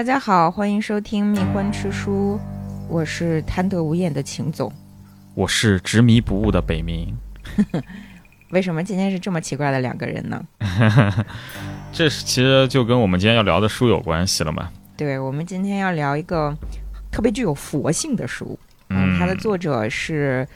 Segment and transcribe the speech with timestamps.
[0.00, 2.40] 大家好，欢迎收听《蜜獾吃书》，
[2.88, 4.72] 我是贪得无厌的秦总。
[5.34, 7.12] 我是执迷不悟的北冥。
[8.48, 10.42] 为什么今天是这么奇怪的两个人呢？
[11.92, 14.70] 这是其实就跟我们今天要聊的书有关系了嘛？
[14.96, 16.56] 对，我们今天要聊一个
[17.12, 18.58] 特别具有佛性的书。
[18.88, 20.48] 嗯，它的作者是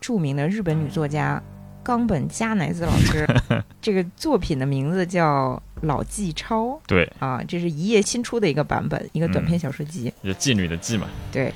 [0.00, 1.38] 著名的日本女作家
[1.82, 3.28] 冈本加乃子老师。
[3.78, 6.66] 这个作品的名字叫《老纪抄》。
[6.86, 10.12] 对啊，这是一页新出的一个版本，一个短篇小说集。
[10.22, 11.06] 就妓女的妓嘛。
[11.30, 11.52] 对，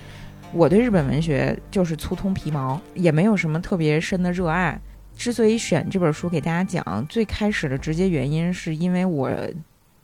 [0.52, 4.80] 我对日本文学就是粗通皮毛，也没有什么特别深的热爱。
[5.16, 9.30] 之所以选这本书给大家讲，最开始的直接原因是因为我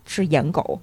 [0.04, 0.78] 是颜狗，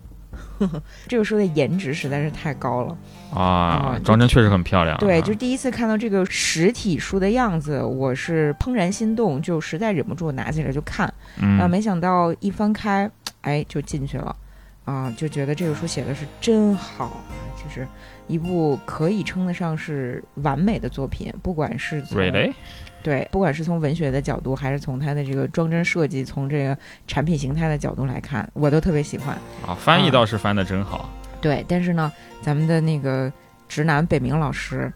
[1.08, 2.98] 这个书的颜值实在是太高了
[3.32, 5.00] 啊啊，装帧确实很漂亮啊。
[5.00, 11.06] 对，就第一次看到这个实体书的样子，我是怦然心动，就实在忍不住拿起来就看。
[11.06, 13.08] 啊，嗯，没想到一翻开，
[13.44, 14.36] 哎，就进去了，
[14.84, 17.22] 啊，就觉得这个书写的是真好，
[17.64, 17.88] 就是
[18.28, 22.54] 一部可以称得上是完美的作品，不管是从 Really？
[23.02, 29.38] 对，不管是从文学的角度，还是从它的这个装帧设计，从这个产品形态的角度来看，我都特别喜欢。
[29.68, 31.10] 啊，翻译倒是翻的真好。
[31.42, 32.10] 对，但是呢，
[32.42, 33.32] 咱们的那个
[33.68, 34.90] 直男北明老师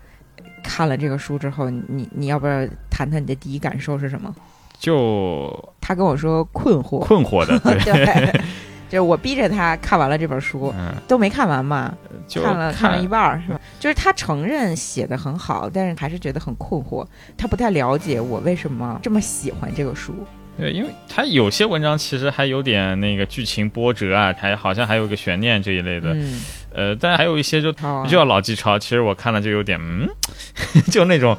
[0.64, 4.34] 看了这个书之后，你你要不要谈谈你的第一感受是什么？
[4.80, 8.42] 就他跟我说困惑，困惑的，对，对，
[8.89, 11.94] 就是我逼着他看完了这本书，嗯，都没看完嘛？
[12.28, 13.59] 就看了看了一半儿是吧？
[13.80, 17.06] 就是他承认写的很好，但是还是觉得很困惑，
[17.38, 20.14] 他不太了解我为什么这么喜欢这个书。
[20.59, 26.41] 对，因为他有些文章其实还有点那个剧情波折啊，还好像还有个悬念这一类的，嗯，
[26.73, 30.09] 呃，但还有一些就就要老记抄，其实我看了就有点嗯，
[30.91, 31.38] 就那种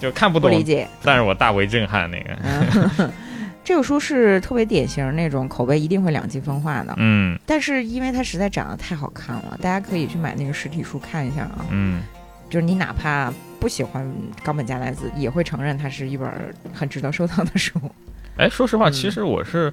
[0.00, 0.86] 就看不懂，不理解。
[1.02, 3.12] 但是我大为震撼那个，嗯，
[3.64, 11.66] 这个书是特别典型那种口碑一定会两极分化的，嗯但是因为它实在长得太好看了，大家可以去买那个实体书看一下啊。
[11.70, 12.02] 嗯，
[12.48, 14.10] 就是你哪怕不喜欢
[14.42, 16.28] 冈本加奈子，也会承认它是一本
[16.72, 17.78] 很值得收藏的书。
[18.36, 19.72] 哎，说实话，嗯其实我是。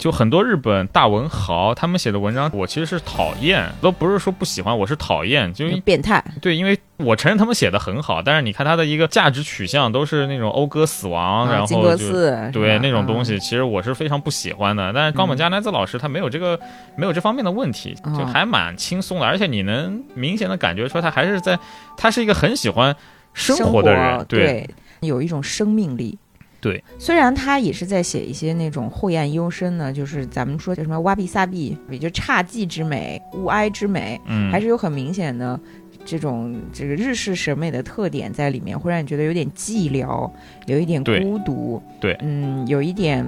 [0.00, 13.22] 就很多日本大文豪，他们写的文章，我其实是讨厌，都不是说不喜欢，我是讨厌，就变态，对，因为我承认他们写的很好，但是你看他的一个价值取向都是那种讴歌死亡，然后就对那种东。
[13.22, 14.90] 西，其实我是非常不喜欢的。
[14.94, 16.58] 但是冈本加奈子老师他没有这个、
[16.96, 21.58] 没有这方面的问题，哦就还蛮轻松的，而且你能明显的感觉出他还是在，
[21.98, 22.96] 他是一个很喜欢
[23.34, 24.66] 生生活的人，对，
[25.00, 26.18] 有一种生命力。
[26.60, 35.58] 对，虽然他也是在写一些那种晦暗幽深的，就是咱们说叫什么挖比萨比，也就侘寂之美、物哀之美，嗯，还是有很明显的
[36.04, 40.30] 这种这个日式审美的特点在里面，会让你觉得有点寂寥，
[40.66, 43.26] 有一点孤独，对嗯，有一点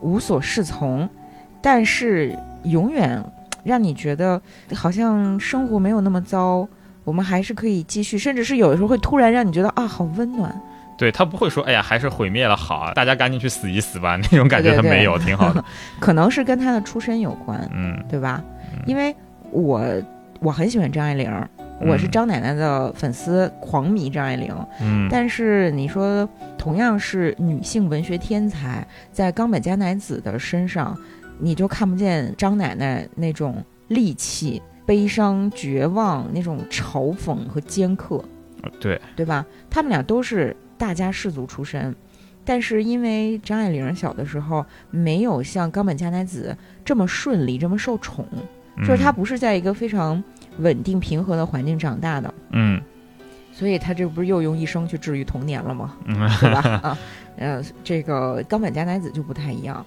[0.00, 1.08] 无所适从，
[1.60, 2.34] 但是
[2.64, 3.22] 永远
[3.64, 4.40] 让你觉得
[4.74, 6.66] 好像生活没有那么糟。
[7.04, 10.62] 我们还是可以继续，甚至是有的时候会突然让你觉得啊，好温暖。
[10.96, 15.64] 对他不会说，哎呀，还是毁灭了好啊，大家赶紧去死一死吧， 那种感觉对对对他没有，挺好的。
[16.00, 18.42] 可能是跟他的出身有关，嗯对吧？
[18.74, 19.14] 嗯因为
[19.50, 19.82] 我
[20.40, 21.30] 我很喜欢张爱玲，
[21.80, 24.54] 我是嗯张奶奶的粉丝，狂迷张爱玲。
[24.80, 30.96] 嗯，但是你说同样是女性文学天才，在冈本加乃子的身上，
[31.38, 38.24] 你就看不见张奶奶那种戾气、悲伤、绝望那种嘲讽和尖刻，
[38.80, 39.44] 对，对吧？
[39.70, 41.94] 他们俩都是大家氏族出身。
[42.44, 48.26] 但是因为张爱玲小的时候没有像冈本加乃子这么顺利、这么受宠，
[48.78, 50.20] 就是她嗯不是在一个非常
[50.58, 52.82] 稳定平和的环境长大的，嗯
[53.52, 55.96] 所以她这不是又用一生去治愈童年了吗？
[56.04, 56.60] 嗯对吧？
[56.82, 56.98] 啊，
[57.36, 59.86] 呃，这个冈本加乃子就不太一样。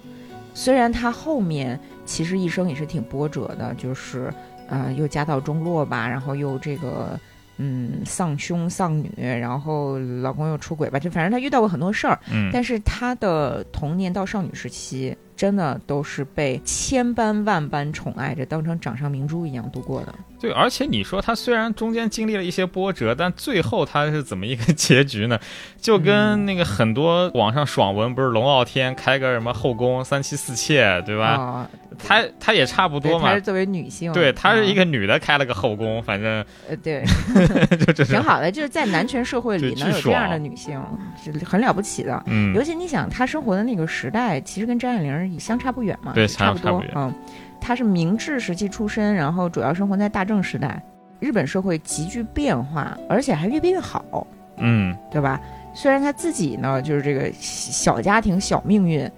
[0.54, 4.32] 虽然她后面其实一生也是挺波折的，就是
[4.68, 7.20] 呃又家道中落吧，然后又这个
[7.58, 12.18] 嗯丧兄丧女，然后老公又出轨吧，就反正她遇到过很多事儿。
[12.30, 20.14] 嗯，但是她的童年到少女时期，真的都是被千般万般宠爱着，当成掌上明珠一样度过的。
[20.40, 25.38] 对，而且你说他虽然中间经历了一些波折，但最后他是怎么一个结局呢？
[25.80, 31.36] 就嗯跟那个很多网上爽文，不是龙傲天开个什么后宫三妻四妾，对吧？
[31.36, 31.66] 哦，
[31.98, 33.40] 他他也差不多嘛对她是。
[33.40, 37.02] 作为女性，对，她是一啊个女的开了个后宫，反正呃，对，
[37.86, 40.80] 就就是挺好的，就是在男权社会里能有这样的女性，
[41.22, 42.22] 是很了不起的。
[42.26, 46.58] 嗯尤其你想，她生活的那个时代，其实跟张爱玲也相差不远嘛，对差不。
[46.58, 47.12] 多嗯，
[47.60, 50.82] 他是明治时期出身，然后主要生活在大正时代，
[51.20, 54.26] 日本社会急剧变化，而且还越变越好，
[54.58, 55.40] 嗯对吧？
[55.74, 59.10] 虽然他自己呢，就是这个小家庭小命运，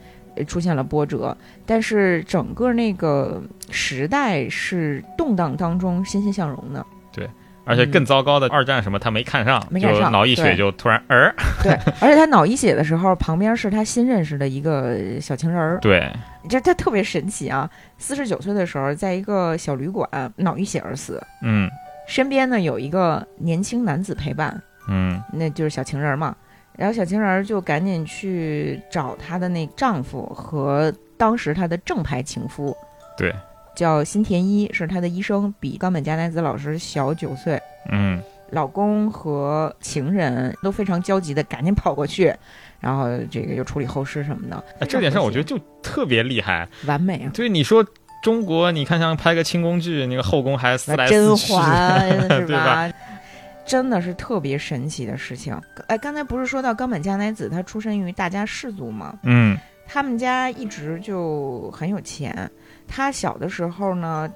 [0.46, 6.84] 出现了波折，但是整个那个时代是动荡当中欣欣向荣的。
[7.68, 16.10] 而且更糟糕的，二战什么他没看上，没看上脑溢血就突然儿， 对，而且他脑溢血的时候，旁边是他新认识的一个小情人儿，对，
[16.48, 17.68] 这他特别神奇啊！
[17.98, 21.70] 四十九岁的时候，在一个小旅馆脑溢血而死，嗯。
[22.06, 25.22] 身边呢有一个年轻男子陪伴，嗯。
[25.30, 26.34] 那就是小情人儿嘛。
[26.74, 32.74] 然后小情人儿就赶紧去找她的那丈夫和当时她的正牌情夫，
[33.18, 33.34] 对，
[33.78, 37.60] 叫新田一，是她的医生，比冈本加奈子老师小九岁。
[37.92, 38.20] 嗯
[38.50, 42.34] 老公和情人都非常焦急的赶紧跑过去，
[42.80, 44.64] 然后这个又处理后事什么的。
[44.80, 46.66] 哎这点上我觉得就特别厉害。
[46.86, 47.30] 完美啊！
[47.32, 47.86] 对你说。
[48.20, 52.92] 中国，你看像拍个清宫剧，那个后宫还四来甄撕去，嬛是吧？
[53.64, 55.56] 真的是特别神奇的事情。
[55.86, 59.16] 哎，刚才不是说到冈本加奈子，她出身于大家氏族吗？
[59.22, 62.50] 嗯他们家一直就很有钱。
[62.88, 64.28] 他小的时候呢，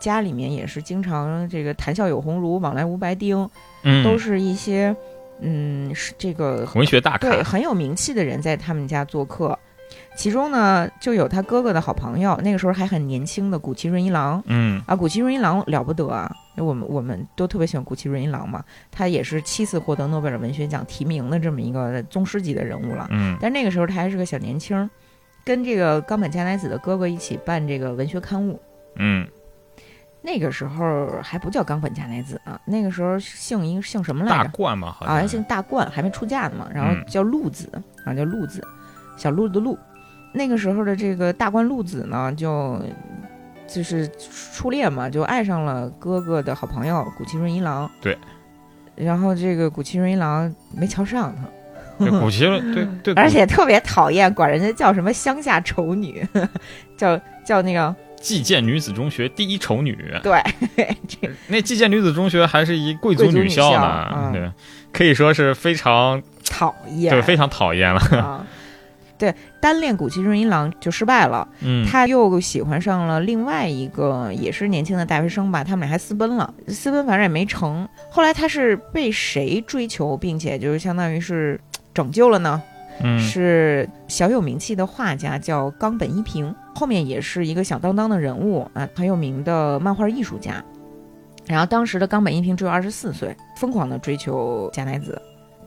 [0.00, 3.48] 家里面也是经常这个谈笑有鸿儒，往来无白丁，
[3.84, 4.94] 嗯，都是一些
[5.40, 9.58] 嗯是这个文学大咖对，很有名气的人在他们家做客。
[10.16, 16.30] 其中呢，就有他哥哥的好朋友，那个时候还很年轻的古奇润一郎嗯啊，古奇润一郎了不得啊！
[16.56, 23.06] 我们我们都特别喜欢古奇润一郎嘛，他也是七次获得诺贝尔文学奖提名的这么一个宗师级的人物了。
[23.10, 24.88] 嗯但那个时候他还是个小年轻儿，
[25.44, 28.60] 跟这个冈本加奈子的哥哥一起办这个文学刊物。
[28.96, 29.26] 嗯
[30.24, 34.50] 那个时候还不叫冈本加奈子啊，那个时候姓一个姓什么来着大？
[34.50, 37.68] 冠嘛，好像啊，像姓大冠，还没出嫁呢嘛，然后嗯叫鹿子，
[38.04, 38.64] 啊叫鹿子，
[39.16, 39.76] 小鹿的鹿。
[40.32, 42.80] 那个时候的这个大冠鹿子呢，就
[43.66, 44.08] 就是
[44.52, 47.90] 初恋嘛，就爱上了哥哥的好朋友古崎润一郎。
[48.00, 48.16] 对。
[48.94, 51.42] 然后这个古崎润一郎没瞧上他，
[51.98, 56.26] 对古奇对 对，而且特别讨厌，管人家叫什么乡下丑女，
[56.96, 60.40] 叫叫那个济县女子中学第一丑女，对，
[61.08, 64.52] 这那济县女子中学还是一贵族女校校呢，嗯对，
[64.92, 68.46] 可以说是非常讨厌对非常讨厌了，啊。
[69.18, 77.88] 对，单恋古奇润一郎就失败了，嗯，他又喜欢上了另外一个也是年轻的大学生吧，他们俩还私奔了，私奔反正也没成。
[78.10, 81.60] 后来他是被谁追求，并且就是相当于是
[81.94, 82.62] 拯救了呢？
[83.04, 90.62] 嗯是小有名气的画家叫冈本一平，后面也是一个响当当的人物啊，很有名的漫画艺术家。
[91.46, 95.20] 然后当时的冈本一平只有二十四岁，疯狂的追求加奈子。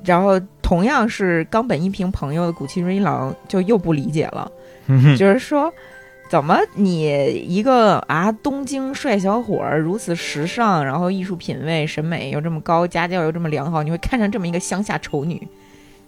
[0.06, 4.50] 然后同样是冈本一平朋友的古崎润一郎就又不理解了，
[4.86, 5.74] 嗯 就是说，
[6.30, 15.46] 怎么你一个啊东京帅小伙儿如此时尚，然后艺术品味、审美又这么高，家教又这么良好，你会看上这么一个乡下丑女？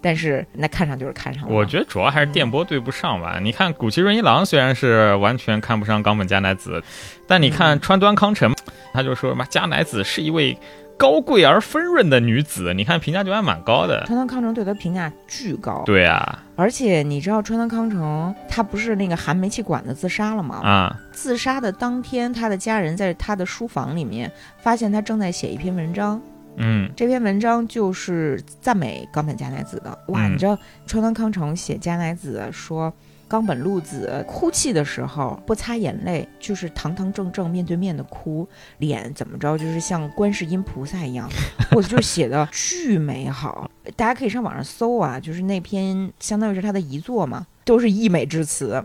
[0.07, 1.53] 但是那看上就是看上了。
[1.53, 3.39] 我觉得主要还是电波对不上吧。
[3.41, 6.81] 你看古奇润一郎虽然是完全看不上冈本加奈子，
[7.27, 8.55] 但你看川端康成，
[8.93, 10.57] 他就说什么，加奈子是一位
[10.97, 14.05] 高贵而丰润的女子，你看评价就还蛮高的。
[14.05, 20.61] 川端康成对他评价巨高，对啊，而且你知道川端康成他不是那个含煤气管子自杀了吗？
[20.63, 26.21] 啊，自杀的当天，他的家人在他的书房里面发现他正在写一篇文章，
[26.57, 29.97] 嗯这篇文章就是赞美冈本加奈子的。
[30.07, 32.93] 哇，嗯你知道川端康成写加奈子说。
[33.29, 38.47] 冈本露子哭泣的时候不擦眼泪，就是堂堂正正面对面的哭，
[38.77, 41.29] 脸怎么着就是像观世音菩萨一样，
[41.75, 43.69] 我就写的巨美好。
[43.97, 48.81] 大家可以上网上搜啊，就是那篇相当于是他的遗作嘛，都是溢美之词，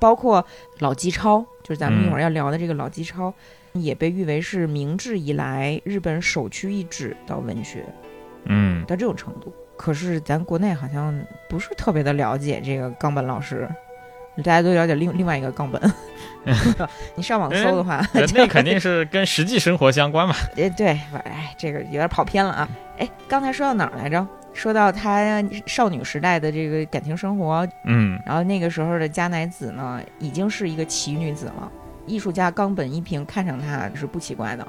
[0.00, 0.44] 包括
[0.80, 3.32] 老纪超，就是咱们一会儿要聊的这个老纪超，
[3.80, 7.84] 也被誉为是明治以来日本首屈一指的文学，
[8.44, 9.52] 嗯，到这种程度。
[9.76, 11.12] 可是咱国内好像
[11.48, 13.68] 不是特别的了解这个冈本老师，
[14.36, 15.92] 大家都了解另另外一个冈本。
[17.16, 20.36] 你上网搜的话，那肯定是跟实际生活相关嘛。
[20.56, 20.86] 哎，对，
[21.24, 22.68] 哎，这个有点跑偏了啊。
[22.98, 24.24] 哎，刚才说到哪儿来着？
[24.52, 31.72] 说到她少女时代的这个感情生活，嗯然后那个时候的加乃子呢，已经是一个奇女子了。
[32.06, 34.66] 艺术家冈本一平看上他是不奇怪的，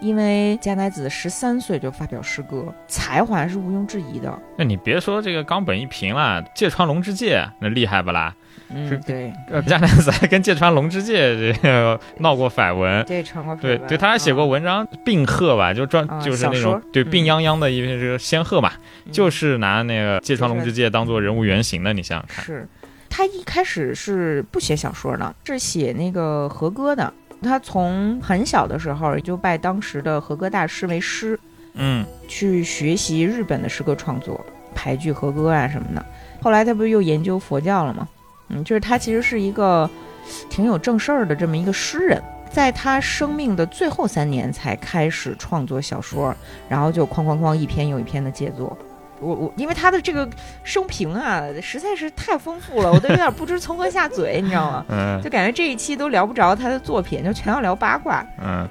[0.00, 4.36] 因为加乃子十三岁就发表诗歌，才华是毋庸置疑的。
[4.56, 8.34] 那你别说这个冈本一平了，芥川龙之介那厉害不啦？
[8.74, 13.04] 嗯，对，呃，加奈子还跟芥川龙之介这个闹过绯闻。
[13.06, 18.72] 对成过绯闻对对，他还写过嗯文章《病鹤》吧，就专啊就是那种对病殃殃的一篇这个仙鹤嘛，
[19.04, 22.42] 嗯就是拿那个芥川龙之介当做人物原型的，你想想看。
[22.42, 22.66] 是，
[23.14, 27.12] 他一开始是不写小说的，是写那个和歌的。
[27.42, 31.38] 他从很小的时候就拜当时的和歌大师为师，
[31.74, 34.42] 嗯去学习日本的诗歌创作、
[34.74, 36.02] 排句和歌啊什么的。
[36.40, 38.08] 后来他不是又研究佛教了吗？
[38.48, 39.88] 嗯，就是他其实是一个
[40.48, 46.34] 挺有正事儿的这么一个诗人，在他生命的最后三年才开始创作小说，
[46.66, 48.74] 然后就哐哐哐一篇又一篇的杰作。
[49.22, 50.28] 我我因为他的这个
[50.64, 54.84] 生平啊，实在是太丰富了，我都有点不知从何下嘴，你知道吗？
[54.90, 58.24] 嗯就感觉这一期都聊不着他的作品，就全要聊八卦。
[58.38, 58.68] 嗯，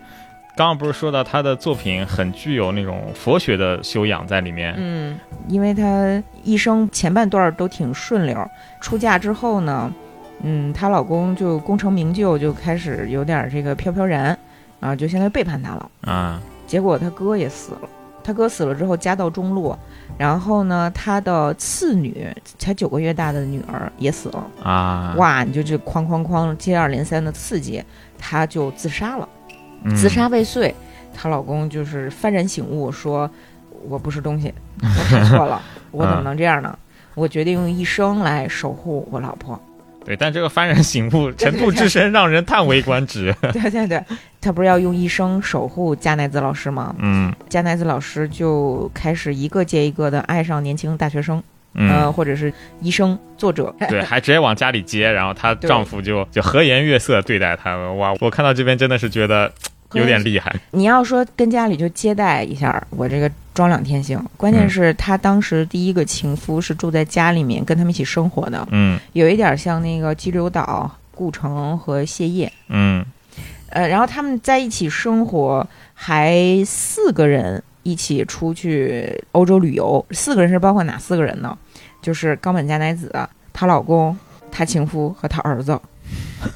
[0.56, 5.18] 刚刚不是说到他的作品很具有那种佛学的修养在里面，嗯，
[5.48, 8.38] 因为他一生前半段都挺顺溜，
[8.82, 9.92] 出嫁之后呢，
[10.44, 14.38] 嗯，她老公就功成名就，就开始有点这个飘飘然，
[14.80, 15.92] 啊，就相当于背叛她了。
[16.02, 17.90] 啊，结果他哥也死了，
[18.24, 19.78] 她哥死了之后家道中落，
[20.18, 27.84] 然后呢，他的次女才九个月大的女儿也死了，啊，哇，你就这哐哐哐接二连三的刺激，
[28.18, 29.28] 她就自杀了。
[29.84, 30.74] 嗯自杀未遂，
[31.14, 33.30] 她老公就是幡然醒悟，说
[33.90, 35.60] ：“我不是东西，我看错了，
[35.90, 36.78] 我怎么能这样呢？
[37.16, 39.60] 我决定用一生来守护我老婆。
[40.04, 43.34] 对，但这个幡然醒悟 程度之深，让人叹为观止。
[43.54, 44.04] ”对对对，
[44.42, 46.96] 他不是要用一生守护加奈子老师吗？
[47.00, 51.38] 嗯加奈子老师就开始一个接一个的爱上年轻大学生，
[51.76, 53.74] 呃，嗯，或者是医生、作者。
[53.88, 57.98] 对，还直接往家里接，然后她 丈夫就就和颜悦色对待他们。
[57.98, 59.52] 哇，我看到这边真的是觉得
[59.94, 60.54] 有点厉害。
[60.72, 64.24] 你要说跟家里就接待一下，我这个装两天行。
[64.38, 73.06] 关键嗯是他当时第一个情夫是住在家里面跟他们一起生活的，嗯有一点像那个激流岛、顾城和谢烨，嗯
[73.70, 80.06] 呃，然后他们在一起生活，还四个人一起出去欧洲旅游。
[80.12, 81.58] 四个人是包括哪四个人呢？
[82.02, 83.14] 就是冈本加奈子、
[83.54, 84.18] 她老公、
[84.52, 85.80] 她情夫和她儿子。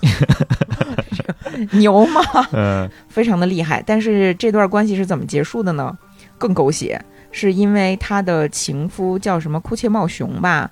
[1.74, 2.22] 牛吗？
[2.54, 3.82] 嗯 非常的厉害。
[3.86, 5.96] 但是这段关系是怎么结束的呢？
[6.38, 10.70] 更狗血，是因为他的情夫叫什么库切茂雄吧，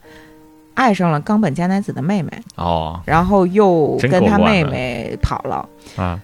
[0.74, 5.68] 爱上了冈本加奈子的妹妹，哦然后又跟他妹妹跑了。
[5.96, 6.20] 啊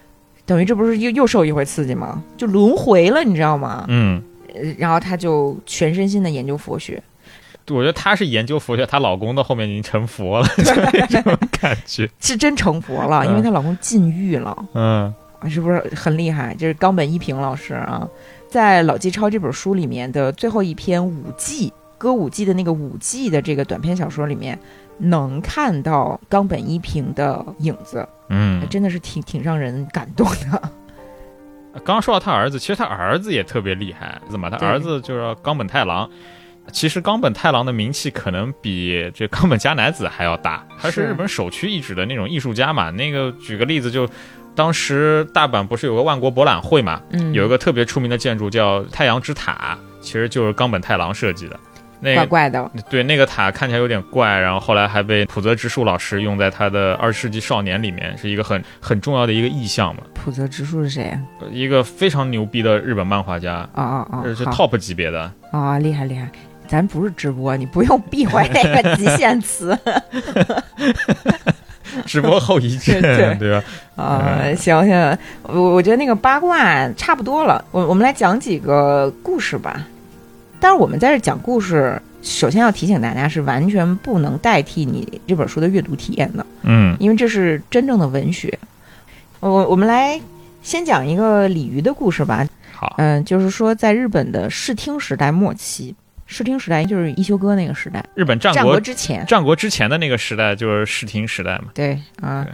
[0.46, 2.22] 等于这不是又又受一回刺激吗？
[2.36, 3.86] 就轮回了，你知道吗？
[3.88, 4.22] 嗯，
[4.56, 7.02] 呃然后他就全身心的研究佛学，
[7.70, 12.10] 我觉得她是研究佛学，她老公到后面已经成佛了， 就那种感觉。
[12.20, 16.54] 是真成佛了，因为嗯她老公禁欲了，嗯啊是不是很厉害？
[16.56, 18.08] 就是冈本一平老师啊，
[18.50, 24.60] 在《老纪抄》这本书里面的最后一篇舞伎歌舞伎的那个舞伎的这个短篇小说里面，
[24.98, 30.62] 能看到冈本一平的影子，嗯，真的是挺挺让人感动的。
[31.86, 34.50] 刚刚说到他儿子，其实他儿子也特别厉害，怎么？
[34.50, 36.10] 他儿子就是冈本太郎。
[36.70, 42.90] 其实冈本太郎的名气可能比这冈本加乃子还要大，他是是日本首屈一指的那种艺术家嘛。
[42.92, 44.08] 那个举个例子就，
[44.56, 51.60] 当时大阪不是有个万国博览会嘛，嗯，有一个特别出名的建筑叫太阳之塔，其实就是冈本太郎设计的。
[52.02, 60.04] 那个怪怪的，对那个塔看起来有点怪，然后后来还被浦泽直树老师用在他的《二十世纪少年》里面，是一个很很重要的一个意象嘛。
[60.14, 61.20] 浦泽直树是谁啊？
[61.52, 64.24] 一个非常牛逼的日本漫画家，啊啊啊！
[64.34, 65.30] 是 top 级别的。
[65.52, 66.32] 啊，厉害厉害！
[66.70, 69.78] 咱不是直播，你不用避讳那个极限词
[72.06, 73.64] 直播后遗症，对对吧？
[73.96, 74.40] 啊。
[74.56, 79.88] 行行，我我觉得那个八卦差不多了，我我们来讲几个故事吧。
[80.60, 88.58] 但是我们在这讲故事，首先要提醒大家是完全不能代替你这本书的阅读体验的，嗯因为这是真正的文学。
[89.40, 90.20] 我我们来
[90.62, 92.46] 先讲一个鲤鱼的故事吧。
[92.74, 95.96] 好，嗯，就是说在日本的视听时代末期，
[96.32, 99.26] 视听时代就是一休哥那个时代，日本战战国国之前。
[99.26, 101.72] 战国之前的那个时代就是视听时代嘛。
[101.74, 102.48] 对啊，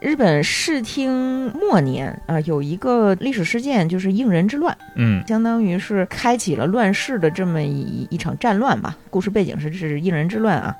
[0.00, 8.98] 日本视听末年啊，有一个历史事件，就是应人之乱，嗯相当于是开启了乱世的这么一一场战乱吧。
[9.08, 10.76] 故事背景是是应人之乱啊，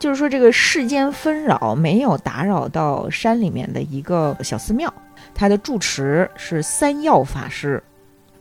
[0.00, 4.92] 就是说这个世间纷扰没有打扰到山里面的一个小寺庙，
[5.32, 7.80] 它的住持是三要法师。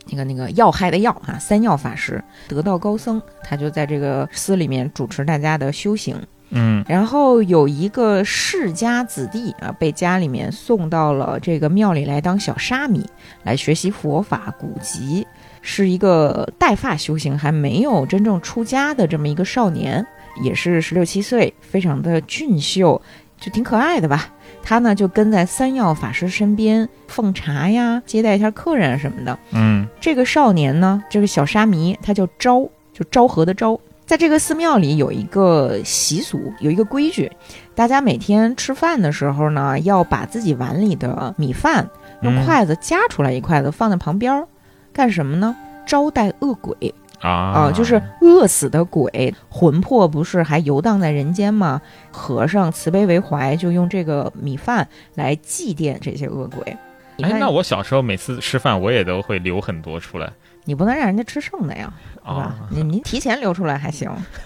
[0.09, 6.15] 那个那个要害的要啊，三要法师得道高僧，他就在这个寺里面主持大家的修行。
[6.53, 13.05] 嗯然后有一个世家子弟啊，被家里面送到了这个庙里来当小沙弥，
[13.43, 15.25] 来学习佛法古籍，
[15.61, 20.05] 是一个带发修行，还没有真正出家的这么一个少年，
[20.43, 23.01] 也是十六七岁，非常的俊秀，
[23.39, 24.33] 就挺可爱的吧。
[24.63, 29.37] 他呢就跟在三要法师身边奉茶呀，接待一下客人啊什么的。
[29.51, 32.61] 嗯这个少年呢，这个小沙弥，他叫昭，
[32.93, 33.79] 就昭和的昭。
[34.05, 37.31] 在这个寺庙里有一个习俗，有一个规矩，
[37.73, 41.89] 大家每天吃饭的时候呢，要把自己碗里的米饭
[42.21, 44.47] 用嗯筷子夹出来一筷子放在旁边儿，
[44.91, 45.55] 干什么呢？
[45.85, 46.93] 招待恶鬼。
[47.21, 51.81] 啊啊，就是饿死的鬼魂魄不是还游荡在人间吗？
[52.11, 56.75] 和尚慈悲为怀，就用这个米饭来祭奠这些恶鬼。
[57.17, 60.31] 你哎，看那我小时候每次吃饭，我也都会留很多出来
[60.63, 61.91] 你不能让人家吃剩的呀，
[62.23, 62.67] 对吧啊？
[62.69, 64.09] 你你提前留出来还行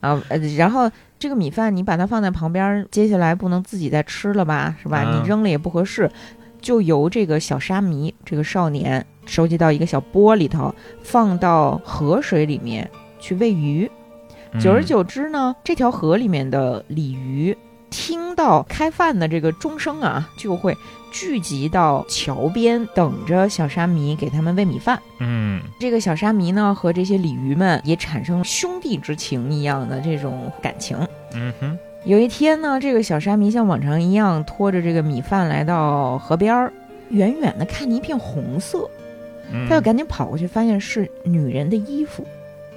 [0.00, 5.04] 啊，呃，然后这个米饭你把它放在旁边儿，接下来不能自己再吃了吧，是吧？
[5.06, 6.10] 嗯你扔了也不合适，
[6.60, 13.90] 就由这个小沙弥这个少年收集到一个小钵里头，放到河水里面去喂鱼。
[14.60, 17.56] 久而嗯久之呢，这条河里面的鲤鱼
[17.88, 20.76] 听到开饭的这个钟声啊，就会
[21.10, 25.00] 聚集到桥边，等着小沙弥给他们喂米饭。
[25.20, 30.98] 嗯这个小沙弥呢，和这些鲤鱼们也产生兄弟之情一样的这种感情。
[31.34, 36.72] 嗯哼有一天呢，这个小沙弥像往常一样拖着这个米饭来到河边儿，
[37.08, 39.01] 远远的看见一片红色，嗯，
[39.68, 42.26] 他就赶紧跑过去，发现是女人的衣服，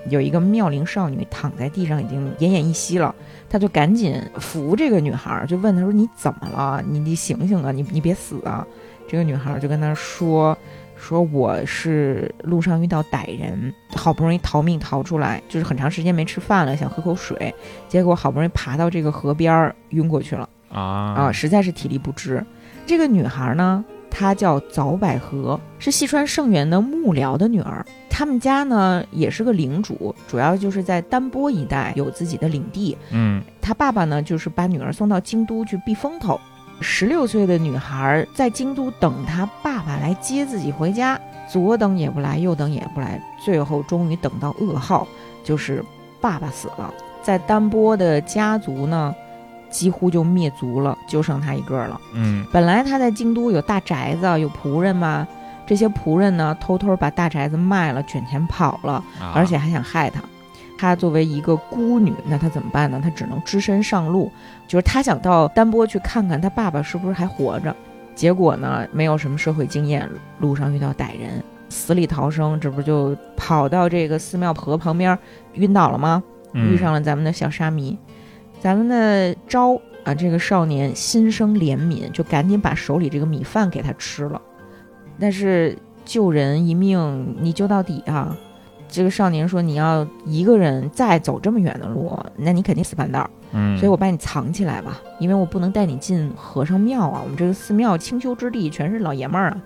[0.09, 3.13] 有一个妙龄少女躺在地上，已经奄奄一息了。
[3.49, 6.83] 他就赶紧扶这个女孩儿，就问她说：“你怎么了？
[6.87, 7.71] 你你醒醒啊！
[7.71, 8.65] 你你别死啊！”
[9.07, 10.57] 这个女孩儿就跟他说
[10.97, 17.53] ：“说我是路上遇到歹人，好不容易逃命逃出来，就是很长时间没吃饭了，想喝口水，
[17.87, 22.43] 结果好不容易爬到这个河边儿晕过去了。”啊啊，实在是体力不支。
[22.85, 23.85] 这个女孩呢，
[24.17, 27.85] 她叫早百合，是细川盛元的幕僚的女儿。
[28.09, 32.97] 他们家呢也是个领主，主要就是在丹波一带有自己的领地。
[33.11, 36.39] 嗯他爸爸呢，就是把女儿送到京都去避风头。
[36.79, 41.19] 十六岁的女孩在京都等她爸爸来接自己回家，
[41.49, 45.05] 左等也不来，右等也不来，最后终于等到噩耗，
[45.43, 45.83] 就是
[46.21, 46.93] 爸爸死了。
[47.21, 49.13] 在丹波的家族呢，
[49.75, 51.99] 几乎就灭族了，就剩他一个了。
[52.13, 55.27] 嗯本来他在京都有大宅子，有仆人嘛，
[55.67, 60.21] 这些仆人呢，偷偷把大宅子卖了，卷钱跑了，啊而且还想害他。
[60.77, 63.01] 她作为一个孤女，那她怎么办呢？
[63.03, 64.31] 她只能只身上路，
[64.65, 67.75] 就是她想到丹波去看看她爸爸是不是还活着。
[68.15, 70.09] 结果呢，没有什么社会经验，
[70.39, 75.17] 路上遇到歹人，死里逃生，这不就跑到这个寺庙河旁边
[75.55, 76.23] 晕倒了吗？
[76.53, 77.97] 嗯遇上了咱们的小沙弥，
[78.59, 84.41] 咱们的昭啊，这个少年心生怜悯，就赶紧把手里这个米饭给他吃了。
[85.19, 88.35] 但是救人一命，你救到底啊！
[88.87, 93.29] 这个少年说：“你要一个人再走这么远的路，那你肯定死半道儿。
[93.51, 97.19] 嗯，所以我把你藏起来吧，因为我不能带你进和尚庙啊。
[97.21, 99.57] 我们这个寺庙清修之地全是老爷们儿啊，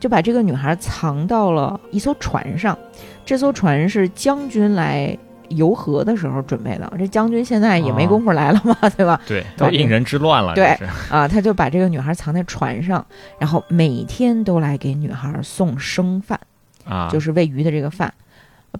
[0.00, 2.76] 就把这个女孩藏到了一艘船上。
[3.24, 5.16] 这艘船是将军来
[5.50, 6.92] 游河的时候准备的。
[6.98, 9.20] 这将军现在也没哦工夫来了嘛， 对吧？
[9.26, 10.66] 对，都引人之乱了，对
[11.10, 13.04] 啊，他就把这个女孩藏在船上，
[13.38, 16.38] 然后每天都来给女孩送生饭，
[16.84, 18.12] 啊，就是喂鱼的这个饭。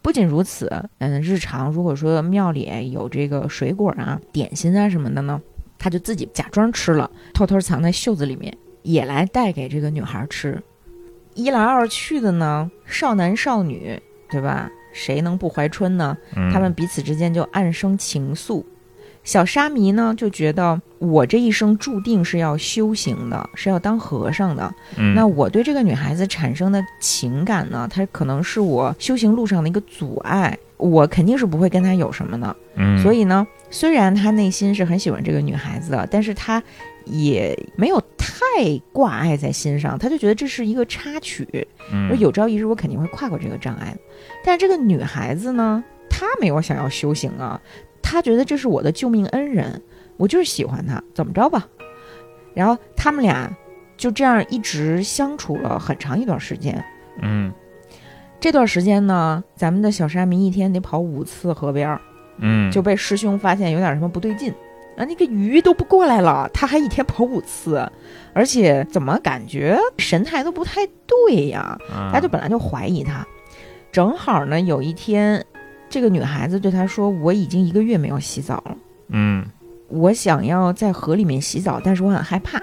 [0.02, 5.40] 不仅如此，嗯，日常如果说庙里有这个水果啊、点心啊什么的呢，
[5.78, 10.62] 他就自己假装吃了，偷偷藏在袖子里面，也来带给这个女孩吃。
[11.32, 13.98] 一来二去的呢，少男少女，
[14.30, 14.70] 对吧？
[14.96, 16.16] 谁能不怀春呢？
[16.34, 18.64] 嗯他们彼此之间就暗生情愫。
[19.22, 24.72] 小沙弥呢就觉得我这一生注定是要修行的，是要当和尚的。
[24.96, 32.56] 嗯那我对这个女孩子产生的情感呢，她可能是我修行路上的一个阻碍，我肯定是不会跟她有什么的。
[32.76, 36.62] 嗯，所以呢，虽然他内心是很喜欢这个女孩子的，但是他
[37.06, 38.36] 也没有太
[38.92, 43.98] 挂碍在心上，他就觉得这是一个插曲，嗯有朝一日我肯定会跨过这个障碍的。
[44.44, 47.60] 但是这个女孩子呢，她没有想要修行啊，
[48.02, 49.80] 她觉得这是我的救命恩人，
[50.16, 51.66] 我就是喜欢他，怎么着吧？
[52.54, 53.50] 然后他们俩
[53.96, 56.84] 就这样一直相处了很长一段时间。
[57.22, 57.52] 嗯
[58.38, 62.00] 这段时间呢，咱们的小沙弥一天得跑五次河边儿，
[62.38, 64.52] 嗯就被师兄发现有点什么不对劲。
[64.96, 67.86] 啊，那个鱼都不过来了，他还一天跑五次，
[68.32, 71.78] 而且怎么感觉神态都不太对呀？
[71.90, 73.26] 啊他就本来就怀疑他。
[73.92, 75.44] 正好呢，有一天，
[75.88, 78.76] 这个女孩子对他说：“我已经一个月没有洗澡了，
[79.08, 79.44] 嗯
[79.88, 82.60] 我想要在河里面洗澡，但是我很害怕，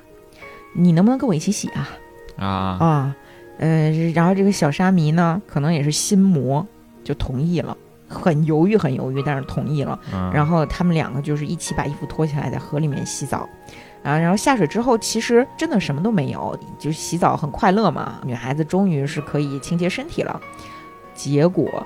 [0.74, 1.90] 你能不能跟我一起洗啊？”
[2.38, 2.48] 啊
[2.80, 3.16] 啊，
[3.60, 6.66] 呃，然后这个小沙弥呢，可能也是心魔，
[7.04, 7.78] 就同意了，
[8.14, 10.00] 很犹豫，很犹豫，但是同意了。
[10.14, 13.50] 嗯然后他们两个就是一起把衣服脱下来，在河里面洗澡。
[14.04, 18.16] 啊，然后下水之后，其实真的什么都没有，就是洗澡很快乐嘛。
[18.24, 20.40] 女孩子终于是可以清洁身体了。
[21.14, 21.86] 结果，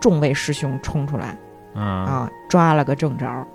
[0.00, 1.36] 众位师兄冲出来
[1.74, 3.46] 嗯啊，抓了个正着。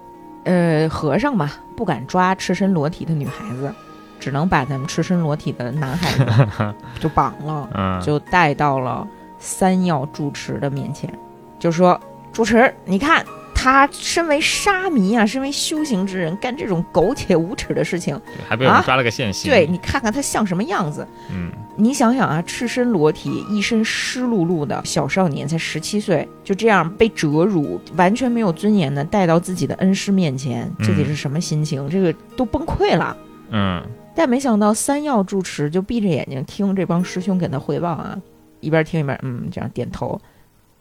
[0.43, 3.73] 呃，和尚嘛，不敢抓赤身裸体的女孩子，
[4.19, 7.67] 只能把咱们赤身裸体的男孩子 就绑了。
[7.73, 9.07] 嗯就带到了
[9.39, 11.11] 三要住持的面前。
[11.57, 11.99] 就说
[12.33, 18.19] 主持，你看他身为沙弥啊，身为修行之人，干这种苟且无耻的事情，
[18.49, 19.49] 还被我们抓了个现行。
[19.49, 21.07] 对你看看他像什么样子？
[21.31, 31.87] 嗯，你想想啊，赤身裸体、一身湿漉漉的小少年，才十七岁，就这样被折辱，完全没有尊严的带到自己的恩师面前，嗯这得是什么心情？
[31.87, 33.15] 这个都崩溃了。
[33.51, 33.81] 嗯，
[34.15, 38.19] 但没想到三要住持就闭着眼睛听这帮师兄给他汇报啊，
[38.59, 40.19] 一边听一边嗯这样点头，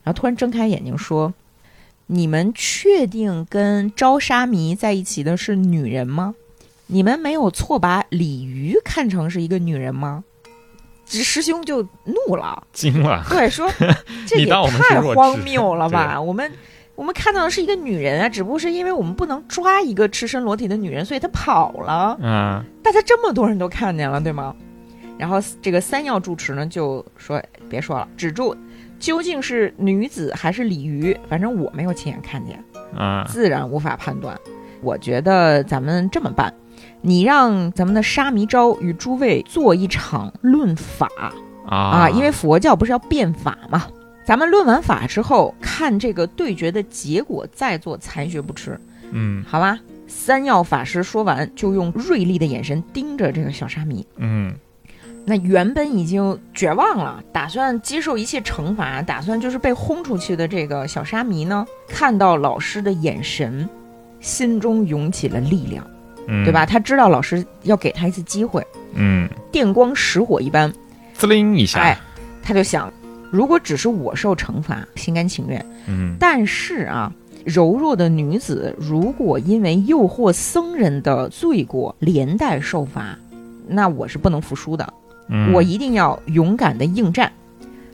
[0.03, 1.33] 然后突然睁开眼睛说
[2.13, 6.35] ：“你们确定跟招沙弥在一起的是女人吗？
[6.89, 10.23] 你们没有错把鲤鱼看成是一个女人吗？”
[11.07, 13.25] 这师兄就怒了，惊了。
[13.29, 13.67] 对，说
[14.29, 16.21] 这也太荒谬了吧？
[16.21, 16.53] 我们
[16.95, 22.17] 我们看到的是一个女人啊，只不过是因为我们不能抓一个赤身裸体的女人，所以她跑了。
[22.21, 24.55] 嗯，大家这么多人都看见了，对吗？
[25.19, 28.57] 然后这个三要住持呢就说：“别说了，止住，
[29.03, 31.15] 究竟是女子还是鲤鱼？
[31.29, 32.65] 反正我没有亲眼看见，
[32.97, 34.39] 啊，自然无法判断。
[34.81, 36.55] 我觉得咱们这么办，
[37.01, 41.09] 你让咱们的沙弥昭与诸位做一场论法
[41.67, 43.89] 啊啊，因为佛教不是要变法嘛。
[44.25, 48.79] 咱们论完法之后，看这个对决的结果，再做残学不迟。
[49.11, 49.81] 嗯好吧？
[50.07, 54.07] 三要法师说完，就用锐利的眼神盯着这个小沙弥。
[54.17, 54.55] 嗯
[55.25, 63.69] 那原本已经绝望了，打算接受一切惩罚，打算就是被轰出去的这个小沙弥呢，看到老师的眼神，
[64.21, 65.87] 心中涌起了力量，
[66.27, 66.67] 嗯，对吧？？
[66.67, 70.73] 他知道老师要给他一次机会，嗯，电光石火一般，
[71.15, 71.97] 滋灵一下，哎，
[72.43, 72.93] 他就想，
[73.31, 75.65] 如果只是我受惩罚，心甘情愿。
[75.87, 77.13] 嗯但是啊，
[77.45, 83.17] 柔弱的女子如果因为诱惑僧人的罪过连带受罚，
[83.69, 84.93] 那我是不能服输的。
[85.29, 87.33] 嗯，我一定要勇敢的应战。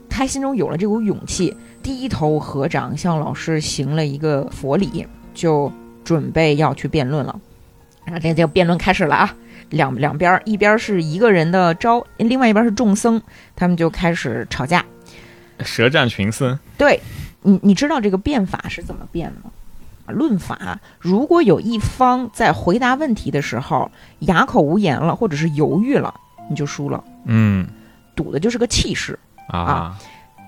[0.08, 5.70] 他心中有了这股勇气，低头合掌向老师行了一个佛礼，就
[6.02, 7.38] 准备要去辩论了。
[8.06, 9.34] 啊，这这个辩论开始了啊！
[9.70, 13.20] 两两边儿，一边是一个人的招，另外一边是众僧，
[13.54, 14.82] 他们就开始吵架。
[15.60, 17.00] 舌战群僧，对
[17.42, 19.50] 你，你知道这个辩法是怎么辩的吗？
[20.06, 26.14] 论法，如果有一方在回答问题的时候哑口无言了，或者是犹豫了，
[26.48, 27.66] 你就输了，嗯
[28.14, 29.18] 赌的就是个气势。
[29.48, 29.98] 啊，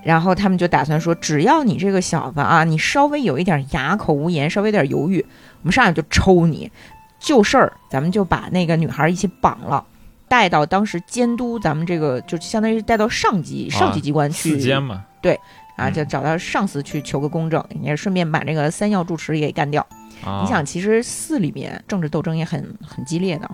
[0.03, 5.25] 然后他们就打算说，只要你这个小子啊，你稍微有一点哑口无言，稍微有点犹豫，
[5.61, 6.71] 我们上来就抽你。
[7.19, 9.85] 就事儿，咱们就把那个女孩一起绑了，
[10.27, 15.03] 带到当时监督咱们这个，就相当于带到上级、上级机关去四监嘛，
[15.75, 19.85] 啊，嗯就找到上司去求个公正，也顺便把这个三要住持也给干掉。
[20.23, 23.49] 啊，你想，其实寺里面政治斗争也很很激烈的，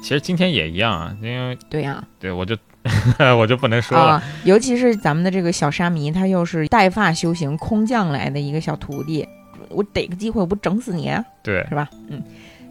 [0.00, 2.56] 其实今天也一样啊，因为对呀、对我就
[3.38, 9.28] 我就不能说了，啊，尤其是咱们的这个小沙弥，他又是带发修行空降来的一个小徒弟，
[9.68, 11.88] 我逮个机会我不整死你啊，对，是吧？
[12.08, 12.22] 嗯。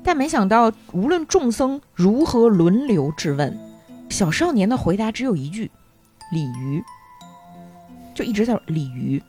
[0.03, 3.55] 但没想到，无论众僧如何轮流质问，
[4.09, 5.69] 小少年的回答只有一句
[6.33, 6.83] ：“鲤鱼。”
[8.15, 9.21] 就一直在鲤鱼。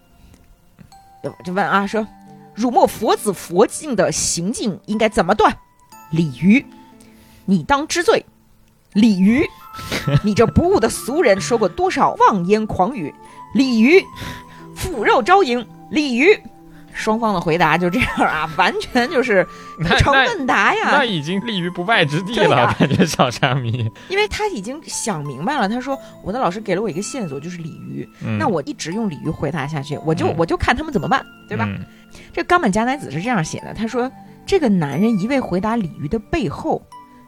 [1.23, 2.07] 就就问啊，说
[2.55, 5.55] 辱没佛子佛境的行径应该怎么断？
[6.11, 6.65] 鲤鱼，
[7.45, 8.25] 你当知罪。
[8.95, 9.43] 鲤鱼，
[10.23, 13.13] 你这不悟的俗人说过多少妄言狂语？
[13.55, 14.03] 鲤鱼，
[14.75, 15.67] 腐肉招迎。
[15.91, 16.39] 鲤鱼，
[16.93, 19.47] 双方的回答就这样啊， 完全就是
[19.79, 20.91] 不成问答呀。
[20.93, 31.65] 那已经立于不败之地了，感觉小沙弥，因为他已经想明白了，他说我的老师给了我一个线索，就是鲤鱼，嗯那我一直用鲤鱼回答下去，我就、嗯我就看他们怎么办，对吧？
[31.67, 31.85] 嗯
[32.31, 34.11] 这冈本加乃子是这样写的，他说
[34.45, 36.81] 这个男人一味回答鲤鱼的背后，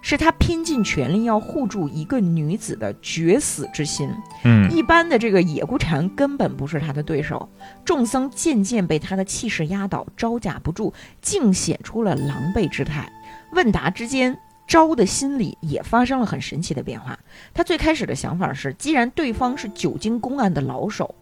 [0.06, 4.06] 是他拼尽全力要护住一个女子的绝死之心。
[4.44, 7.48] 嗯一般的这个野孤蝉根本不是他的对手，
[7.86, 13.10] 众僧渐渐被他的气势压倒，招架不住，竟显出了狼狈之态。
[13.52, 14.36] 问答之间，
[14.68, 17.18] 招的心里也发生了很神奇的变化。
[17.54, 21.14] 他最开始的想法是，既然对方是久经公案的老手，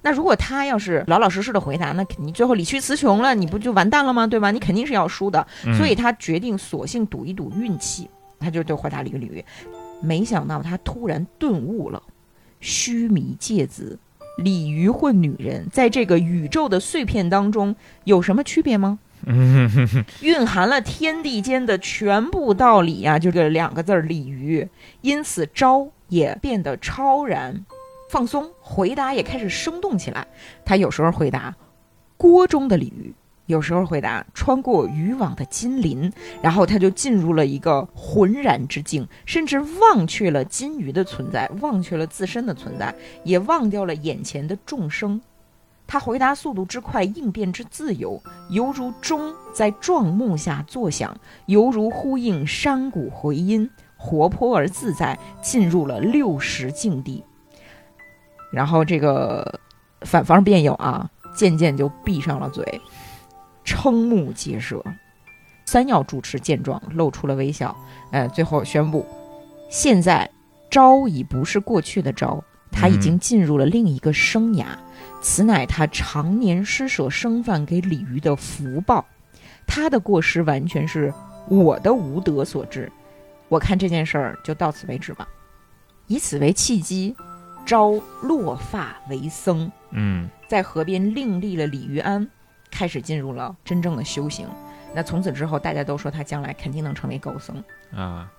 [0.00, 4.28] 那如果他要是老老实实的回答，那肯定最后理屈词穷了，你不就完蛋了吗？
[4.28, 4.52] 对吧？
[4.52, 5.44] 你肯定是要输的。
[5.64, 9.44] 嗯所以他决定索性赌一赌运气，他就就回答了一个鲤鱼。
[10.00, 12.02] 没想到他突然顿悟了，
[12.60, 13.98] 须弥芥子，
[14.38, 17.74] 鲤鱼混女人，在这个宇宙的碎片当中
[18.04, 18.98] 有什么区别吗？
[20.22, 24.68] 蕴含了天地间的全部道理啊，就这两个字儿鲤鱼。
[25.00, 27.64] 因此，招也变得超然、
[28.08, 30.24] 放松，回答也开始生动起来。
[30.64, 31.56] 他有时候回答
[32.16, 33.12] 锅中的鲤鱼，
[33.48, 45.18] 有时候回答穿过渔网的金鳞，然后他就进入了一个浑然之境，甚至忘却了金鱼的存在，忘却了自身的存在，也忘掉了眼前的众生。
[45.86, 57.24] 他回答速度之快，应变之自由，犹如钟在壮木下作响，犹如呼应山谷回音，活泼而自在，进入了六十境地。
[58.52, 59.58] 然后这个
[60.02, 62.78] 反方辩友啊，渐渐就闭上了嘴，
[63.68, 64.82] 瞠目结舌。
[65.66, 67.76] 三要主持见状，露出了微笑，
[68.10, 69.06] 呃，最后宣布，
[69.68, 70.30] 现在
[70.70, 74.64] 昭已不是过去的昭，他已经进入了另一个生涯，
[75.20, 79.04] 此乃他常年施舍生饭给鲤鱼的福报。
[79.66, 81.12] 他的过失完全是
[81.48, 82.90] 我的无德所致。
[83.50, 85.28] 我看这件事儿就到此为止吧，
[86.06, 87.14] 以此为契机，
[87.66, 92.26] 昭落发为僧，嗯在河边另立了鲤鱼庵，
[92.70, 94.48] 开始进入了真正的修行。
[94.94, 97.62] 那从此之后，大家都说他将来肯定能成为高僧。
[97.94, 98.30] 啊，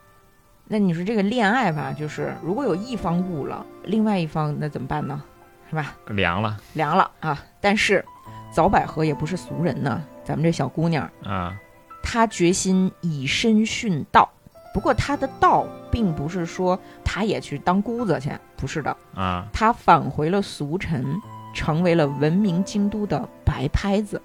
[0.65, 5.21] 那你说这个恋爱吧，就是如果有一方悟了，另外一方那怎么办呢？
[5.69, 5.95] 是吧？
[6.07, 7.39] 凉了凉了啊！
[7.61, 8.03] 但是
[8.51, 11.55] 早百合也不是俗人呢，咱们这小姑娘，啊，
[12.01, 14.27] 她决心以身殉道。
[14.73, 21.05] 不过她的道并不是说她也去当姑子去，不是的，啊，她返回了俗尘，
[21.53, 24.21] 成为了闻名京都的白拍子。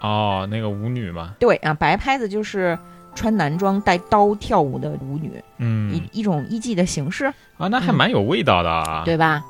[0.00, 2.78] 哦，那个舞女嘛，对啊，白拍子就是
[3.14, 9.44] 穿男装带刀跳舞的舞女，嗯一一种艺伎的形式，啊，那还蛮有味道的啊，对吧？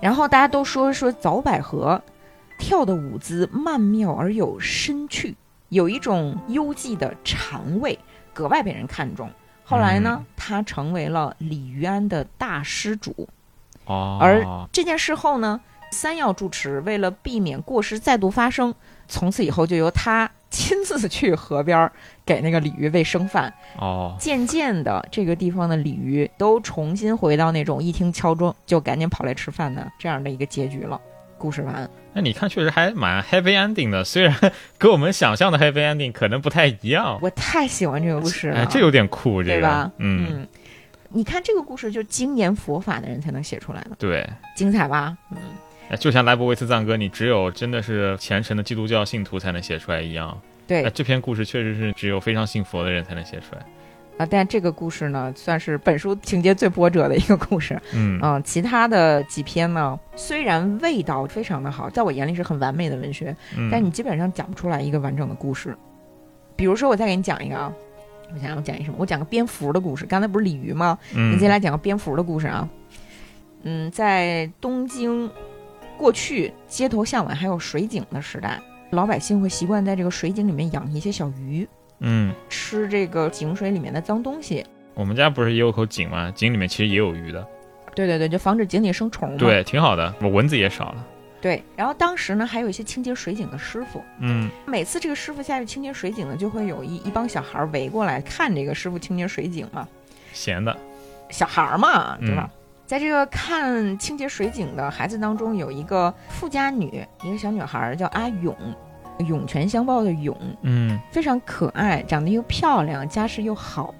[0.00, 2.00] 然后大家都说说早百合
[2.58, 5.34] 跳的舞姿曼妙而有深趣，
[5.70, 7.98] 有一种幽寂的禅味，
[8.32, 9.28] 格外被人看重。
[9.64, 13.28] 后来呢，她成为了鲤鱼庵的大施主。
[13.86, 18.74] 哦，而这件事后呢，三要住持为了避免过失再度发生，
[19.08, 21.92] 从此以后就由他亲自去河边儿
[22.24, 23.52] 给那个鲤鱼喂生饭。
[23.78, 31.00] 哦，渐渐的，这个地方的鲤鱼都重新回到那种一听敲钟就赶紧跑来吃饭的这样的一个结局了。
[31.38, 34.34] 故事完，那你看确实还蛮 happy ending 的，虽然
[34.78, 40.48] 跟我们想象的 happy ending 可能不太一样，我太喜欢这个故事了，哎，这有点酷，这个对吧？，嗯，
[41.10, 44.26] 你看这个故事，就精研佛法的人才能写出来的，对。
[44.56, 45.14] 精彩吧？
[45.30, 45.36] 嗯，
[45.88, 50.36] 哎，就像莱博维茨赞歌，你只有真的是虔诚的基督教信徒才能写出来一样。
[50.66, 53.64] 对哎，这篇故事确实是只有非常信佛的人才能写出来。
[54.18, 57.80] 啊，但这个故事呢，算是本书情节最波折的一个故事。
[57.92, 65.76] 嗯嗯，其他的几篇呢，虽然味道非常的好，在我眼里是很完美的文学，嗯，但你基本上讲不出来一个完整的故事。
[66.56, 67.72] 比如说，我再给你讲一个啊，
[68.32, 68.96] 我想想我讲一什么？
[68.98, 70.06] 我讲个蝙蝠的故事。
[70.06, 70.98] 刚才不是鲤鱼吗？
[71.14, 72.68] 嗯，你接下来讲个蝙蝠的故事啊。
[73.64, 75.30] 嗯，在东京
[75.96, 81.66] 过去街头巷尾还有水井的时代，老百姓会习惯在这个水井里面养一些小鱼，
[82.00, 84.64] 嗯，吃这个井水里面的脏东西。
[84.94, 86.30] 我们家不是也有口井吗？
[86.30, 87.46] 井里面其实也有鱼的，
[87.94, 89.36] 对对对，就防止井里生虫嘛。
[89.38, 91.06] 对，挺好的，我蚊子也少了。
[91.40, 99.86] 对，然后当时呢，还有一些清洁水井的师傅，嗯每次这个师傅下去清洁水井呢，就会有一一帮小孩儿围过来看这个师傅清洁水井嘛，
[100.32, 100.76] 闲的，
[101.30, 102.50] 小孩儿嘛，对吧？
[102.52, 108.54] 嗯在这个看清洁水井的孩子当中，有一个富家女，一个小女孩儿叫阿勇，
[109.26, 113.92] 涌泉相报的涌，嗯非常可爱，长得又漂亮，家世又好。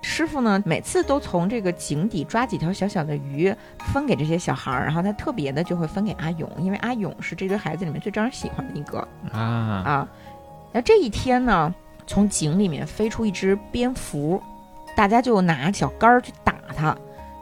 [0.00, 3.52] 师傅呢，每次都从这个井底抓几条小小的鱼，
[3.92, 9.00] 分给这些小孩儿，然后他特别的就会分给阿勇，因为阿勇是这堆孩子里面最招人喜欢的一个。
[9.32, 10.08] 啊，啊。
[10.72, 11.74] 那这一天呢，
[12.06, 14.40] 从井里面飞出一只蝙蝠，
[14.94, 16.96] 大家就拿小杆儿去打它，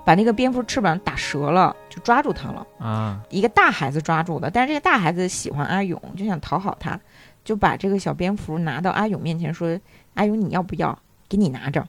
[0.07, 2.64] 把那个蝙蝠翅膀打折了，就抓住它了。
[2.79, 6.97] 啊，一个大孩子抓住的，但是这个大孩子喜欢阿勇，就想讨好他，
[7.45, 9.77] 就把这个小蝙蝠拿到阿勇面前说
[10.14, 10.97] ：“阿勇，你要不要？
[11.29, 11.85] 给你拿着。”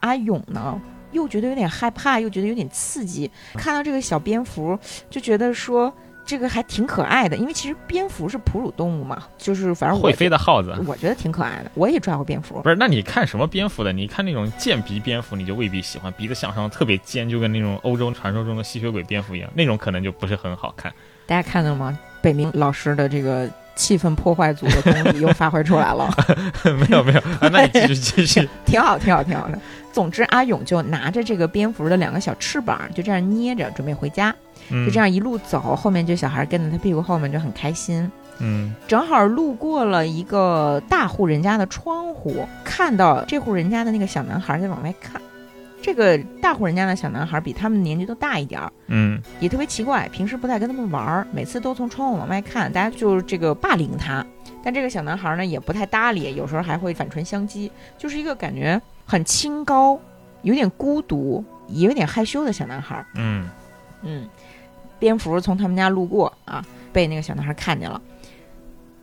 [0.00, 0.80] 阿勇呢，
[1.12, 4.78] 又觉得有点害怕，又觉得有点刺激，看到这个小蝙蝠，
[5.10, 5.92] 就觉得说
[6.28, 10.76] 这个还挺可爱的，因为其实蝙蝠是哺乳动物嘛，就是反正会飞的耗子。
[10.86, 12.60] 我觉得挺可爱的，我也抓过蝙蝠。
[12.60, 13.90] 不是，那你看什么蝙蝠的？
[13.94, 20.92] 你看那种剑鼻蝙蝠，你就未必喜欢，鼻子向上特别尖，就跟那种欧洲传说中的吸血鬼蝙蝠一样，那种可能就不是很好看。
[21.24, 21.98] 大家看到了吗？
[22.20, 26.10] 北明老师的这个气氛破坏组的功力 又发挥出来了，
[26.76, 28.48] 没有没有，啊，那你继续继续。
[28.66, 29.58] 挺好，挺好，挺好的。
[29.92, 34.34] 总之，阿勇就拿着这个蝙蝠的两个小翅膀，就这样捏着，准备回家。
[34.70, 38.10] 嗯就这，样一路走，后面就小孩跟在他屁股后面就很开心。
[38.40, 45.20] 嗯正好路过了一个大户人家的窗户，看到这户人家的那个小男孩在往外看。
[45.80, 54.24] 这个大户人家的小男孩比他们年纪都大一点儿，嗯也特别奇怪，平时不太跟他们玩儿，每次都从窗户往外看，大家就是这个霸凌他。
[54.62, 59.98] 但这个小男孩呢，也不太搭理，有时候还会反唇相讥，就是一个感觉很清高、
[60.42, 63.04] 有点孤独、也有点害羞的小男孩。
[63.14, 63.48] 嗯
[64.02, 64.28] 嗯，
[64.98, 66.62] 蝙蝠从他们家路过啊，
[66.92, 68.00] 被那个小男孩看见了。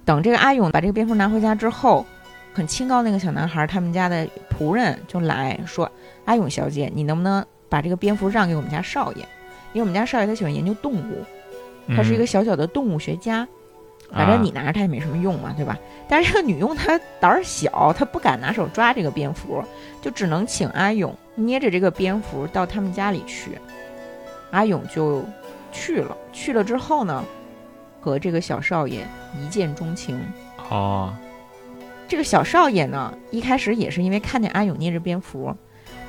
[0.04, 2.06] 等这个阿勇把这个蝙蝠拿回家之后，
[2.56, 5.92] 很清高那个小男孩，他们家的仆人就来说
[6.24, 9.22] ：“阿勇小姐，你能不能把这个蝙蝠让给我们家少爷？
[9.74, 11.26] 因为我们家少爷他喜欢研究动物，
[11.90, 13.46] 他是一个小小的动物学家。
[14.10, 15.78] 反正你拿着他也没什么用嘛，对吧？
[16.08, 19.62] 但是这个女佣她胆儿小，她不敢拿手抓这个蝙蝠，
[20.02, 23.58] 就只能请阿勇捏着这个蝙蝠到他们家里去。
[24.52, 25.26] 阿勇就
[25.74, 27.26] 去了，去了之后呢，
[28.00, 29.06] 和这个小少爷
[29.38, 30.18] 一见钟情。
[30.70, 31.14] 哦，
[32.16, 35.54] 这个小少爷呢，一开始也是因为看见阿勇捏着蝙蝠，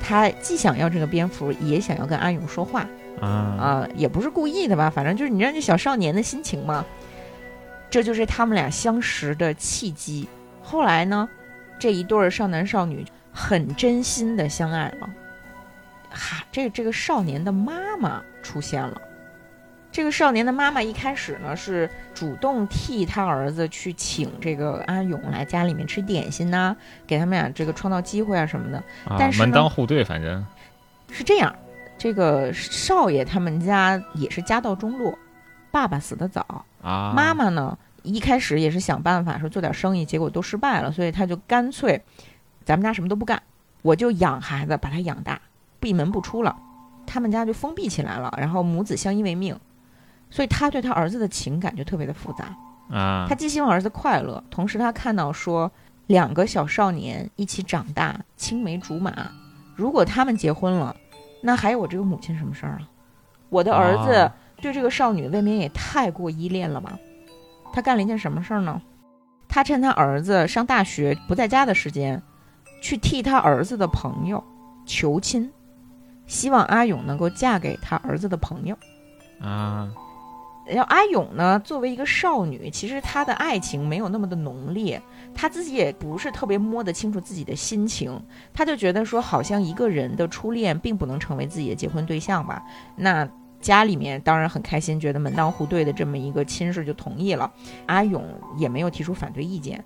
[0.01, 2.87] 他既想要这个蝙蝠，也想要跟阿勇说话
[3.19, 6.85] 啊啊、也不是故意的吧，反正就是你知道这小少年的心情嘛。
[7.89, 10.29] 这就是他们俩相识的契机。
[10.63, 11.27] 后来呢，
[11.77, 15.09] 这一对儿少男少女很真心的相爱了。
[16.09, 19.01] 哈，这这个少年的妈妈出现了。
[19.97, 28.77] 这个少年的妈妈一开始呢是主动替他儿子去请这个阿勇来家里面吃点心呐、给他们俩这个创造机会啊什么的。
[29.05, 30.45] 啊但是门当户对，反正
[31.09, 31.51] 是这样，
[31.97, 35.17] 这个少爷他们家也是家道中落，
[35.71, 41.99] 爸爸死得早，啊，妈妈呢一开始也是想办法说做点生意，结果都失败了，所以他就干脆
[42.63, 43.41] 咱们家什么都不干，
[43.81, 45.41] 我就养孩子，把他养大，
[45.79, 46.55] 闭门不出了。
[47.07, 49.57] 他们家就封闭起来了，然后母子相依为命，
[50.29, 52.45] 所以他对他儿子的情感就特别的复杂。
[52.89, 55.71] 啊他，既希望儿子快乐，同时他看到说
[56.07, 59.13] 两个小少年一起长大，青梅竹马，
[59.75, 60.95] 如果他们结婚了，
[61.41, 62.81] 那还有我这个母亲什么事儿啊？
[63.49, 66.97] 我的儿子哦对这个少女未免也太过依恋了吧？
[67.73, 68.81] 他干了一件什么事儿呢？
[69.49, 72.21] 他趁他儿子上大学不在家的时间，
[72.81, 74.43] 去替他儿子的朋友
[74.85, 75.51] 求亲，
[76.25, 78.77] 希望阿勇能够嫁给他儿子的朋友。
[79.41, 79.89] 啊，
[80.67, 85.01] 然后阿勇呢，作为一个少女，其实她的爱情没有那么的浓烈，
[85.33, 88.21] 她自己也不是特别摸得清楚自己的心情，
[88.53, 92.63] 她就觉得说，好像一个人的初恋并不能成为自己的结婚对象吧。
[92.95, 93.27] 那
[93.59, 97.51] 家里面当然很开心，觉得门当户对的这么一个亲事就同意了，
[97.85, 98.23] 阿勇
[98.57, 99.83] 也没有提出反对意见。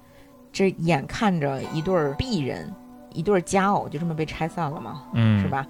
[0.51, 2.73] 这眼看着一对儿璧人，
[3.13, 5.47] 一对儿佳偶就这么被拆散了嘛，嗯，是？
[5.47, 5.65] 吧？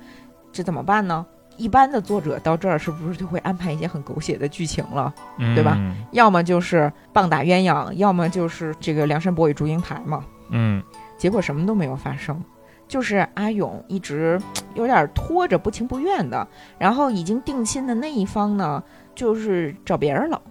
[0.52, 1.26] 这怎么办呢？
[1.62, 5.14] 一般的作者到这儿是不是就会安排一些很狗血的剧情了？
[5.54, 5.96] 对吧嗯？
[6.12, 10.26] 要么就是棒打鸳鸯，要么就是这个梁山伯与祝英台嘛。
[10.50, 10.82] 嗯
[11.18, 12.44] 结果什么都没有发生，
[12.88, 14.42] 就是阿勇一直
[14.74, 16.48] 有点拖着，不情不愿的。
[16.80, 20.42] 然后已经定亲的那一方呢，就是找别人了。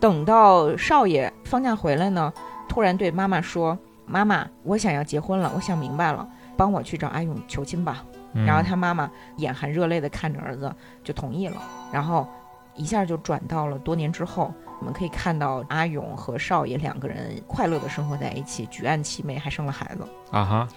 [0.00, 2.32] 等到少爷放假回来呢，
[2.68, 11.56] 突然对妈妈说：“妈妈，我想要结婚了，我想明白了，帮我去找阿勇求亲吧。”嗯，然后他妈妈眼含热泪的看着儿子，就同意了。
[11.92, 12.28] 然后
[12.74, 20.68] 一下就转到了多年之后，我们可以看到阿勇和少爷两个人快乐的生活在一起，举案齐眉，还生了孩子，啊哈，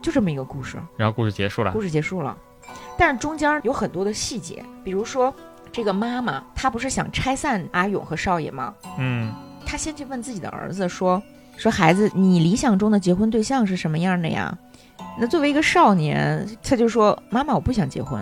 [0.00, 0.78] 就这么一个故事。
[0.96, 2.36] 然后故事结束了故，事结束了，
[2.96, 5.32] 但是中间有很多的细节，比如说
[5.70, 8.74] 这个妈妈，她不是想拆散阿勇和少爷吗？
[8.98, 9.32] 嗯
[9.66, 11.22] 她先去问自己的儿子说
[11.56, 14.56] ：“说孩子，你理想中的结婚对象是什么样的呀？”
[15.18, 18.20] 那作为一个少年，他就说：“妈妈，我不想结婚。”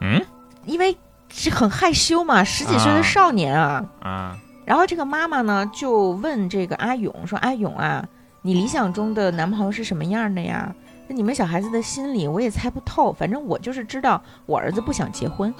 [0.00, 0.24] 嗯
[0.64, 0.96] 因为
[1.28, 3.84] 是很害羞嘛，十几岁的啊少年啊。
[4.00, 8.06] 啊然后这个妈妈呢就问这个阿勇说：“阿勇啊，
[8.42, 10.74] 你理想中的男朋友是什么样的呀？
[11.08, 15.52] 那你们小孩子的心理我也猜不透，反正我就是知道我儿子不想结婚，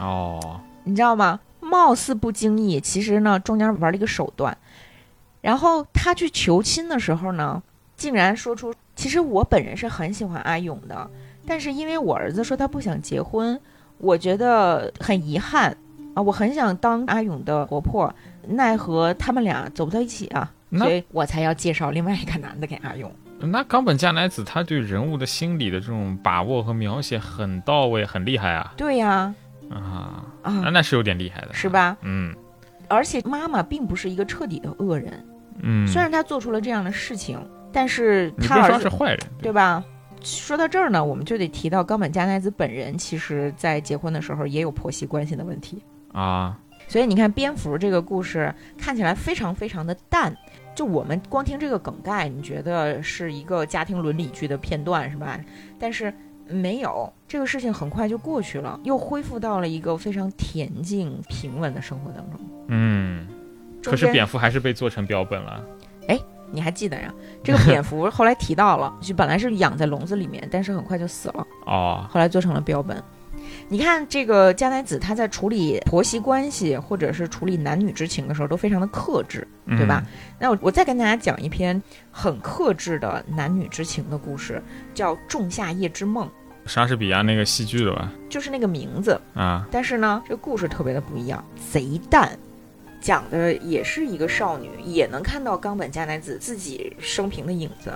[0.00, 1.38] 哦你知道吗？
[1.60, 4.56] 貌似不经意，其实呢中间玩了一个手段。
[5.42, 7.62] 然后他去求亲的时候呢，
[7.96, 11.08] 竟然说出：其实我本人是很喜欢阿勇的，
[11.46, 13.58] 但是因为我儿子说他不想结婚，
[13.98, 15.76] 我觉得很遗憾
[16.14, 18.12] 啊，我很想当阿勇的婆婆，
[18.48, 23.12] 奈何他们俩走不到一起啊，所以我才要介绍另外一个男的给阿勇。
[23.38, 29.34] 那冈本加乃子他对人物的心理的这种把握和描写很到位，很厉害啊对呀，
[29.68, 31.68] 啊，啊，那那是有点厉害的，是？
[31.68, 31.96] 吧？
[32.00, 32.34] 嗯
[32.88, 35.12] 而且妈妈并不是一个彻底的恶人，
[35.60, 37.36] 嗯，虽然她做出了这样的事情，
[37.76, 39.84] 但是你不能她儿子说是坏人，对吧？
[40.22, 45.82] 说到这儿呢，我们就得提到冈本加奈子本人，其实在结婚的时候也有婆媳关系的问题。
[46.10, 46.58] 啊，
[46.88, 50.34] 所以你看，蝙蝠这个故事看起来非常非常的淡，
[50.74, 55.38] 就我们光听这个梗概，你觉得是一个家庭伦理剧的片段是吧？
[55.78, 56.10] 但是
[56.48, 62.40] 没有，这个事情很快就过去了，又恢复到了一个非常恬静平稳的生活当中。
[62.68, 63.28] 嗯，
[63.84, 65.62] 可是蝙蝠还是被做成标本了，
[66.50, 67.12] 你还记得呀？
[67.42, 71.46] 这个蝙蝠后来提到了， 就本来是养在笼子里面，但是很快就死了。
[71.66, 73.02] 哦，后来做成了标本。
[73.68, 80.02] 你看这个加乃子，他在处理婆媳关系或者是处理男女之情的时候，都非常的克制，对吧？
[80.38, 81.80] 那我我再跟大家讲一篇
[82.10, 84.60] 很克制的男女之情的故事，
[84.94, 86.26] 叫《仲夏夜之梦》，
[86.64, 88.10] 莎士比亚那个戏剧的吧？
[88.28, 89.66] 就是那个名字啊。
[89.70, 92.36] 但是呢，这个故事特别的不一样，贼淡，
[93.06, 97.92] 讲的也是一个少女，也能看到冈本加乃子自己生平的影子，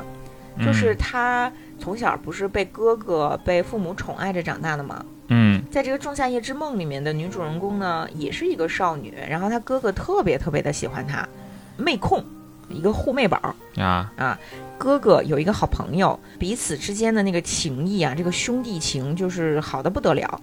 [0.64, 5.04] 就是她从小不是被哥哥、被父母宠爱着长大的吗？
[5.26, 11.28] 嗯，在这个《仲夏夜之梦》里面的女主人公呢，也是一个少女，然后她哥哥特别特别的喜欢她，
[11.76, 12.24] 妹控，
[12.68, 13.36] 一个护妹宝
[13.78, 14.38] 啊啊，
[14.78, 20.40] 哥哥有一个好朋友，彼此之间的那个情谊啊，这个兄弟情就是好的不得了。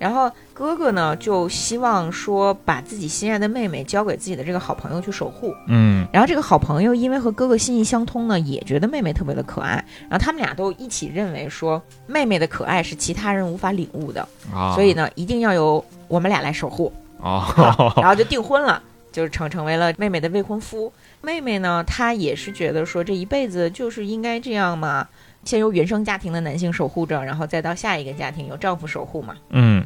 [0.00, 5.54] 然后哥哥呢，就希望说把自己心爱的妹妹交给自己的这个好朋友去守护。
[5.68, 9.72] 嗯，然后这个好朋友因为和哥哥心意相通呢，也觉得妹妹特别的可爱。
[10.08, 14.26] 然后他们俩都一起认为说，妹妹的可爱是其他人无法领悟的，
[14.74, 16.90] 所以呢，一定要由我们俩来守护。
[17.18, 17.44] 哦，
[18.00, 18.82] 然后就订婚了，
[19.12, 20.90] 就成成为了妹妹的未婚夫。
[21.20, 25.06] 妹妹呢，她也是觉得说，这一辈子就是应该这样嘛。
[25.42, 29.34] 先由原生家庭的男性守护着，然后再到下一个家庭由丈夫守护嘛。
[29.48, 29.79] 嗯，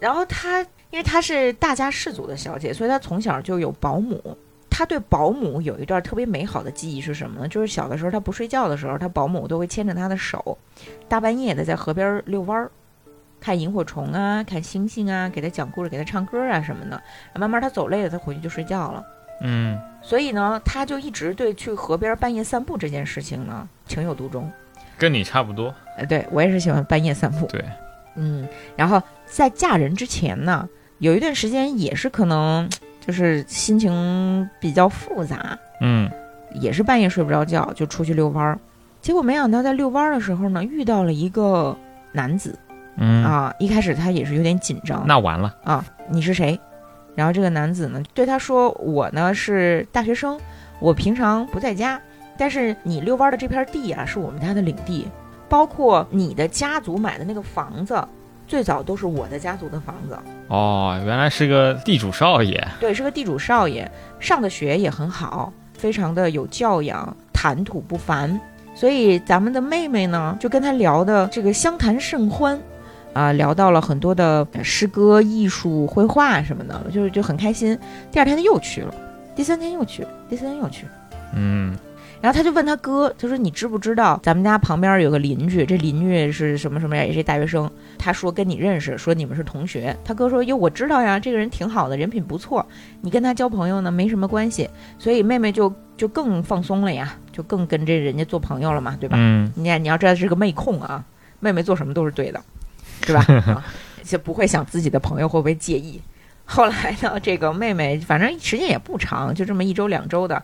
[0.00, 4.36] 然后她因为她是大家氏族的小姐，所以她从小就有保姆。
[4.70, 7.48] 她对保姆有一段特别美好的记忆是什么呢？
[7.48, 10.56] 就是小的时候她不睡觉的时候，她保姆都会牵着她的手，
[11.08, 12.70] 大半夜的在河边遛弯儿，
[13.40, 17.02] 看萤火虫啊，看星星啊，给她讲故事，给她唱歌啊什么的。
[17.34, 19.04] 慢慢她走累了，她回去就睡觉了。
[19.40, 24.48] 嗯，所以呢，她就一直对去河边半夜散步这件事情呢情有独钟。
[24.96, 27.46] 跟你差不多，呃，对我也是喜欢半夜散步。
[27.46, 27.64] 对，
[28.14, 28.46] 嗯，
[28.76, 30.68] 然后在嫁人之前呢，
[30.98, 32.68] 有一段时间也是可能
[33.06, 36.10] 就是心情比较复杂，嗯，
[36.60, 38.58] 也是半夜睡不着觉，就出去遛弯儿。
[39.00, 41.76] 结果没想到在遛弯儿的时候呢，遇到了一个
[42.12, 42.58] 男子，
[42.96, 46.58] 嗯啊，一开始他也是有点紧张，那完了啊，你是谁？
[47.14, 50.38] 然后这个男子呢对他说：“我呢是大学生，
[50.80, 52.00] 我平常不在家。”
[52.38, 55.08] 但是你遛弯的这片地啊，是我们家的领地，
[55.48, 58.00] 包括你的家族买的那个房子，
[58.48, 60.18] 最早都是我的家族的房子。
[60.48, 62.66] 哦，原来是个地主少爷。
[62.80, 63.88] 对，是个地主少爷，
[64.18, 68.40] 上的学也很好，非常的有教养，谈吐不凡。
[68.74, 72.58] 所以咱们的妹妹呢，就跟他聊的这个相谈甚欢，
[73.12, 77.78] 啊，聊到了很多的诗歌、艺术、绘画什么的，就就很开心。
[78.10, 78.94] 第二天他又去了，
[79.36, 80.86] 第三天又去，第四天又去，
[81.34, 81.76] 嗯。
[82.20, 85.64] 然后他就问他哥，他说：“你知不知道咱们家旁边有个邻居？
[85.64, 87.04] 这邻居是什么什么呀？
[87.04, 87.70] 也是大学生。
[87.96, 89.96] 他说跟你认识，说你们是同学。
[90.04, 92.66] 他哥说：哟，我知道呀，这个人挺好的，人品不错。
[93.02, 94.68] 你跟他交朋友呢，没什么关系。
[94.98, 99.16] 所以妹妹就就更放松了呀，就更跟这人家做朋友了嘛，对吧？
[99.20, 101.04] 嗯，你看你要知道是个妹控啊，
[101.38, 102.40] 妹妹做什么都是对的，
[103.06, 103.24] 是吧？
[103.46, 103.64] 啊，
[104.02, 106.02] 就不会想自己的朋友会不会介意。
[106.44, 110.42] 后来呢，这个妹妹反正时间也不长，就这么一周两周的。”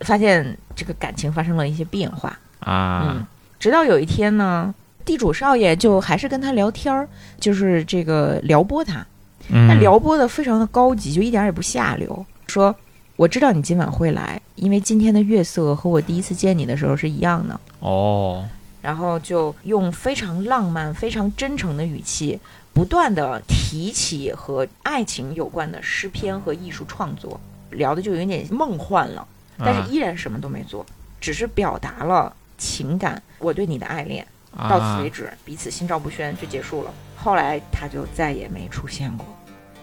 [0.00, 3.26] 发现这个感情发生了一些变化啊，嗯，
[3.58, 4.74] 直到有一天呢，
[5.04, 7.08] 地主少爷就还是跟他聊天儿，
[7.40, 9.06] 就是这个撩拨他，
[9.48, 12.24] 那撩拨的非常的高级，就一点也不下流。
[12.46, 12.74] 说
[13.16, 18.44] 我知道你今晚会来，因为今天的月色和我第一次见你的时候是一样的哦。
[18.82, 22.38] 然后就用非常浪漫、非常真诚的语气，
[22.72, 27.40] 不断的提起和爱情有关的诗篇和艺术创作，
[27.70, 29.26] 聊的就有点梦幻了。
[29.58, 30.84] 但是依然什么都没做，
[31.20, 34.26] 只是表达了情感，我对你的爱恋，
[34.68, 36.90] 到此为止，彼此心照不宣就结束了。
[37.16, 39.26] 后来他就再也没出现过，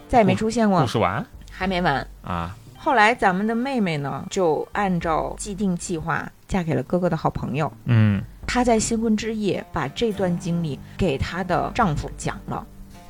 [0.08, 0.82] 再也没出现过。
[0.82, 1.26] 故事完？
[1.52, 2.56] 还没完啊！
[2.78, 7.72] 后来咱们的妹妹呢，就按照既定计划嫁给了哥哥的好朋友。
[7.86, 12.66] 嗯，她在新婚之夜把这段经历给她的丈夫讲了，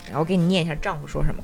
[0.07, 1.41] 然后给你念一下丈夫说什么。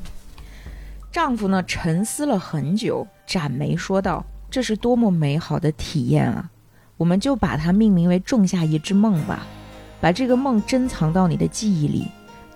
[1.11, 4.23] 丈夫呢沉思了很久，展眉说道。
[4.49, 6.49] 这是多么美好的体验啊！
[6.97, 9.45] 我们就把它命名为“种下一只梦”吧，
[10.01, 12.07] 把这个梦珍藏到你的记忆里。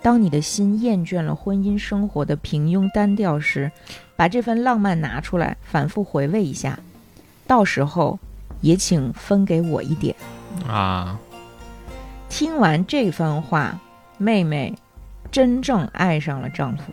[0.02, 3.72] 当你的心厌倦了婚姻生活的平庸单调时，
[4.18, 6.78] 把这份浪漫拿出来，反复回味一下。
[7.48, 8.20] 到时候，
[8.60, 10.14] 也请分给我一点
[10.68, 11.18] 啊！
[12.28, 13.80] 听完这番话，
[14.18, 14.74] 妹妹
[15.32, 16.92] 真正爱上了丈夫。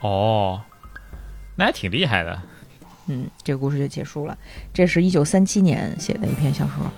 [0.00, 0.60] 哦，
[1.56, 2.42] 那还挺厉害的。
[3.12, 4.36] 嗯，这个故事就结束了。
[4.72, 6.90] 这是一九三七年写的一篇小说。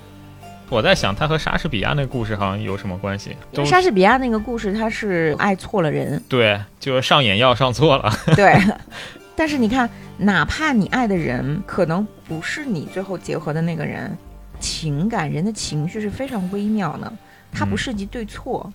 [0.71, 3.37] 我在想，他和莎士比亚那个故事好像有什么关系？
[3.53, 6.23] 因为莎士比亚那个故事，他是爱错了人。
[6.29, 8.13] 对，就是上眼药上错了。
[8.37, 8.55] 对。
[9.37, 14.17] 但是你看，哪怕你爱的人可能不是你最后结合的那个人，
[14.61, 17.13] 情感人的情绪是非常微妙的，
[17.53, 18.73] 它不涉及对错。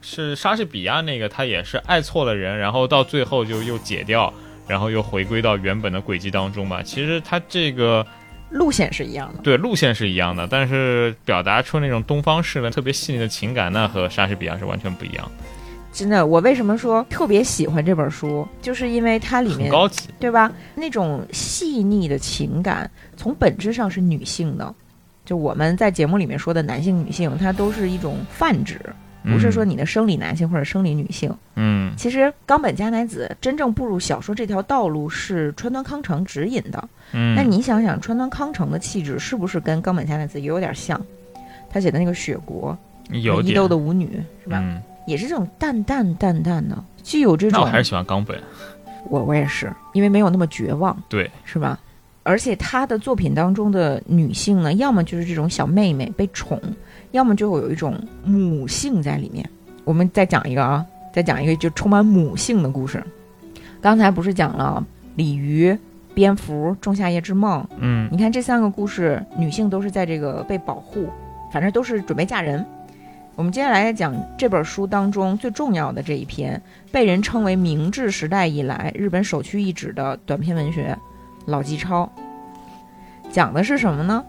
[0.00, 4.32] 是莎士比亚那个，他也是爱错了人，然后到最后就又解掉，
[4.66, 6.82] 然后又回归到原本的轨迹当中吧。
[6.82, 8.06] 其实它这个
[8.50, 9.42] 路线是一样的。
[9.42, 15.30] 对，路线是一样的，但是表达出那种东方式的特别细腻的情感，那和莎士比亚是完全不一样。
[15.92, 20.50] 真的，我为什么说特别喜欢这本书，就是因为它里面很高级，对吧？
[20.74, 24.74] 那种细腻的情感，从本质上是女性的。
[25.24, 28.80] 就我们在节目里面说的男性、女性，它都是一种泛指，
[29.24, 31.32] 不是说你的生理男性或者生理女性。
[31.54, 36.88] 嗯，其实冈本加奈子真正步入小说这条道路是川端康成指引的。
[37.12, 41.00] 嗯，那你想想，川端康成的气质是不是跟冈本加奈子也有点像？
[41.70, 42.76] 他写的那个《雪国》，
[43.20, 44.58] 有伊豆的舞女是吧？
[44.62, 47.60] 嗯，也是这种淡淡淡淡的，具有这种。
[47.60, 48.38] 那我还是喜欢冈本。
[49.08, 51.78] 我我也是，因为没有那么绝望，对，是吧？
[52.24, 56.60] 而且他的作品当中的女性呢，要么就是这种小妹妹被宠，
[57.12, 57.94] 要么就有一种
[58.24, 59.48] 母性在里面。
[59.84, 63.02] 我们再讲一个啊，再讲一个就充满母性的故事。
[63.80, 64.84] 刚才不是讲了
[65.16, 65.76] 鲤鱼、
[66.14, 67.66] 蝙蝠、仲夏夜之梦？
[67.78, 71.08] 嗯，你看这三个故事，女性都是在这个被保护，
[71.52, 72.64] 反正都是准备嫁人。
[73.34, 80.96] 我们接下来讲这本书当中最重要的这一篇，被人称为明治时代以来日本首屈一指的短篇文学。
[81.46, 82.08] 老纪抄
[83.30, 84.24] 讲的是什么呢？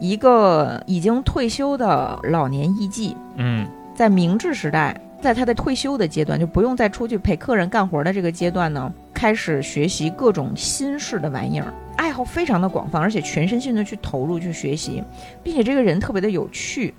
[0.00, 15.04] 一个已经退休的老年艺妓，嗯，在明治时代，在他的退休的阶段，就不用再出去陪客人干活的这个阶段呢，开始学习各种新式的玩意儿，爱好非常的广泛，而且全身心的去投入去学习，
[15.42, 16.94] 并且这个人特别的有趣。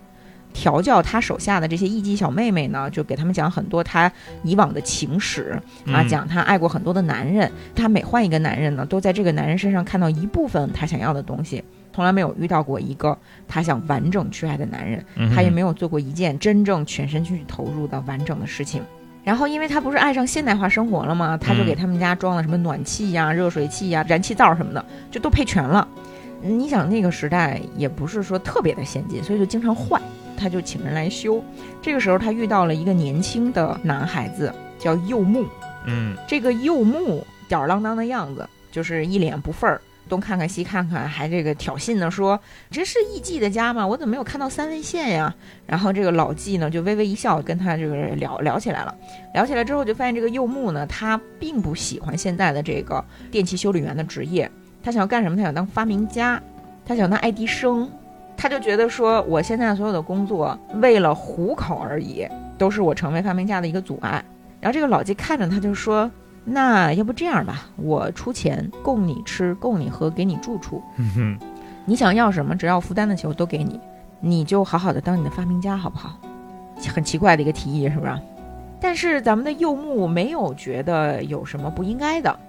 [0.53, 4.11] 调教他手下的这些艺妓小妹妹呢，就给他们讲很多他
[4.43, 7.51] 以往的情史啊，讲他爱过很多的男人。
[7.75, 15.03] 他每换一个男人呢，都在这个男人身上看到一部分他想要的东西，从来没有遇到过一个他想完整去爱的男人。
[15.33, 18.81] 他也没有做过一件真正全身去投入的完整的事情。
[19.23, 21.37] 然后，因为他不是爱上现代化生活了吗？
[21.37, 25.87] 他就给他们家装了什么暖气呀、热水器呀、燃气灶什么的，就都配全了。
[26.41, 30.01] 你想那个时代也不是说特别的先进，所以就经常坏。
[30.41, 31.43] 他就请人来修，
[31.83, 35.45] 这个时候他遇到了一个年轻的男孩子，叫柚木。
[35.85, 42.39] 嗯，这个柚木吊儿郎当的样子，就是一脸不忿儿，东看看西看看，还这个挑衅的说
[42.69, 43.85] ：“这是艺妓的家吗？
[43.85, 45.33] 我怎么没有看到三味线呀？”
[45.65, 48.95] 然后这个老妓呢就微微一笑，跟他这个聊聊起来了。
[49.33, 54.49] 聊起来之后，就发现这个柚木呢，他并不喜欢现在的这个电器修理员的职业，
[54.83, 55.37] 他想要干什么？
[55.37, 56.41] 他想当发明家，
[56.85, 57.89] 他想当爱迪生。
[58.41, 62.27] 他就觉得说，我现在所有的工作为了糊口而已，
[62.57, 64.25] 都是我成为发明家的一个阻碍。
[64.59, 66.09] 然后这个老纪看着他就说
[66.43, 70.81] ：“那要不这样吧，我出钱供你吃，供你喝，给你住处。
[71.85, 73.79] 你想要什么，只要负担得起，我都给你。
[74.19, 76.17] 你就好好的当你的发明家，好不好？”
[76.91, 78.11] 很奇怪的一个提议，是不是？
[78.79, 82.39] 但是咱们的柚木没有觉得有什么不应该的。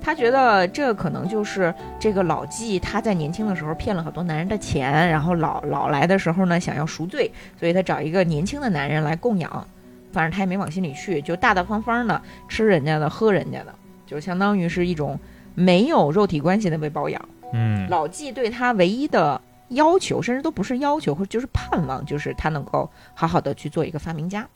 [0.00, 9.66] 他觉得这可能就是这个老纪他在年轻的时候骗了很多男人的钱，然后老老来的时候呢想要赎罪，所以他找一个年轻的男人来供养，
[10.12, 13.74] 反正他也没往心里去，就大大方方的吃人家的喝人家的，
[14.06, 15.18] 就相当于是一种
[15.54, 17.28] 没有肉体关系的被包养。
[17.52, 24.48] 嗯，老纪对他唯一的要求，甚至都不是要求，或者就是盼望，就是他能够好好的去做一个发明家，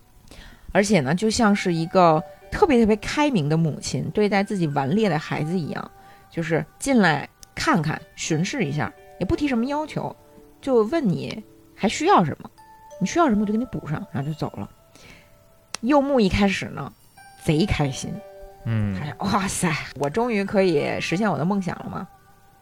[0.74, 2.22] 而且呢，就像是一个。
[2.50, 5.90] 特别特别开明的母亲对待自己顽劣的孩子一样，
[6.30, 10.14] 就是进来看看、巡视一下，也不提什么要求，
[10.60, 11.42] 就问你
[11.74, 12.48] 还需要什么，
[13.00, 14.70] 你需要什么我就给你补上，然后就走了。
[15.80, 16.92] 柚木一开始呢，
[17.42, 18.14] 贼开心，
[18.66, 22.06] 嗯，他说：“哇塞，我终于可以实现我的梦想了吗？”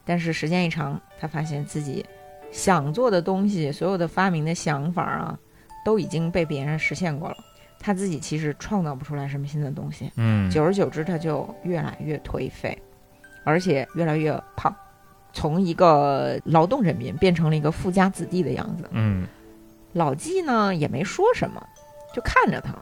[0.07, 2.03] 但是时间一长，他发现自己
[2.51, 5.39] 想做的东西，所有的发明的想法啊，
[5.85, 7.37] 都已经被别人实现过了。
[7.83, 12.81] 他自己其实创造不出来什么新的东西，嗯，久而久之他就越来越颓废，
[13.45, 14.73] 而且越来越胖，
[15.33, 19.27] 从一个劳动人民变成了一个富家子弟的样子，嗯，
[19.93, 21.61] 老纪呢也没说什么，
[22.15, 22.73] 就看着他，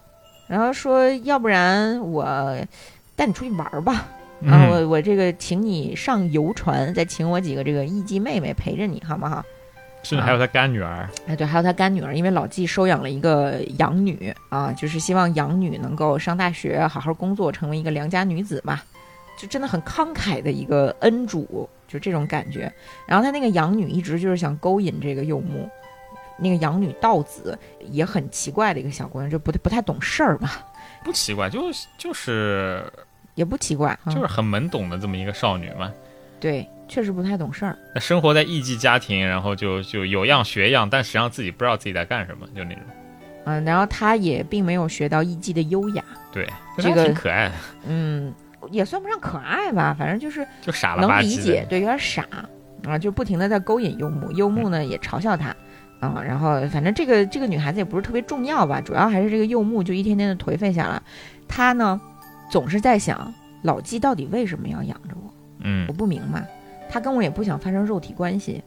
[0.46, 2.56] 然后说要不然我
[3.16, 4.06] 带你出去玩吧，
[4.46, 9.42] 啊，我我这个请你上游船，再请我几个这个艺妓妹妹陪着你好不好？
[10.02, 18.80] 甚至还有他干女儿，哎，对，还有他干女儿，因为老纪收养了一个养女啊，就是希望养女能够上大学，好好工作，成为一个良家女子嘛，
[19.38, 22.72] 就真的很慷慨的一个恩主，就这种感觉。
[23.06, 25.68] 然后他那个养女一直就是想勾引这个柚木，
[26.38, 27.58] 那个养女道子
[27.90, 30.66] 也很奇怪的一个小姑娘，就不太不太懂事儿吧？
[31.04, 32.82] 不奇怪，就是就是
[33.34, 35.92] 也不奇怪，就是很懵懂的这么一个少女嘛。
[36.40, 36.66] 对。
[36.90, 42.82] 确实不太懂事儿，生活在艺妓家庭，然后就就有样学样，但实际上自己不知道自己在干什么，就那种。
[43.44, 47.54] 嗯，然后他也并没有学到艺伎的优雅，对，这个挺可爱的，
[47.86, 48.34] 嗯，
[48.70, 51.28] 也算不上可爱吧，反正就是就傻了能吧唧的。
[51.28, 52.26] 理解，对，有点傻
[52.84, 55.54] 啊，就不停的在勾引柚木，柚木呢也嘲笑他。
[56.00, 61.00] 啊，然后反正这个这个女孩子也不是特别重要吧，主要还是这个柚木就一天天的颓废下来。
[61.46, 62.00] 她呢，
[62.50, 63.32] 总是在想
[63.62, 65.30] 老纪到底为什么要养着我？
[65.62, 66.42] 嗯我不明白，
[66.90, 68.62] 他跟我也不想发生肉体关系，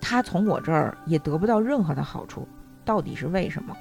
[0.00, 2.48] 他从我这儿也得不到任何的好处，
[2.84, 3.76] 到底是为什么？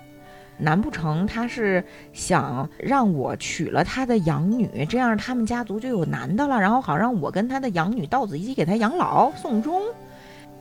[0.62, 9.82] 难不成他是想让我娶了他的养女，这样他们家族就有男的了，然后好让我跟他的养女到子一起给他养老送终？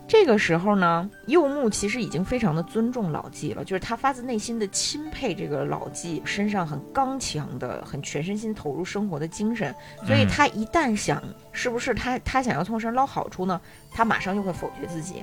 [0.08, 9.72] 这个时候呢，柚木其实已经非常的尊重老纪了，就是他发自内心的钦佩这个老纪身上很刚强的、很全身心投入生活的精神，
[10.06, 10.28] 所以嗯。
[10.28, 15.22] 他一旦想是不是他他想要从我身上捞好处呢，他马上就会否决自己，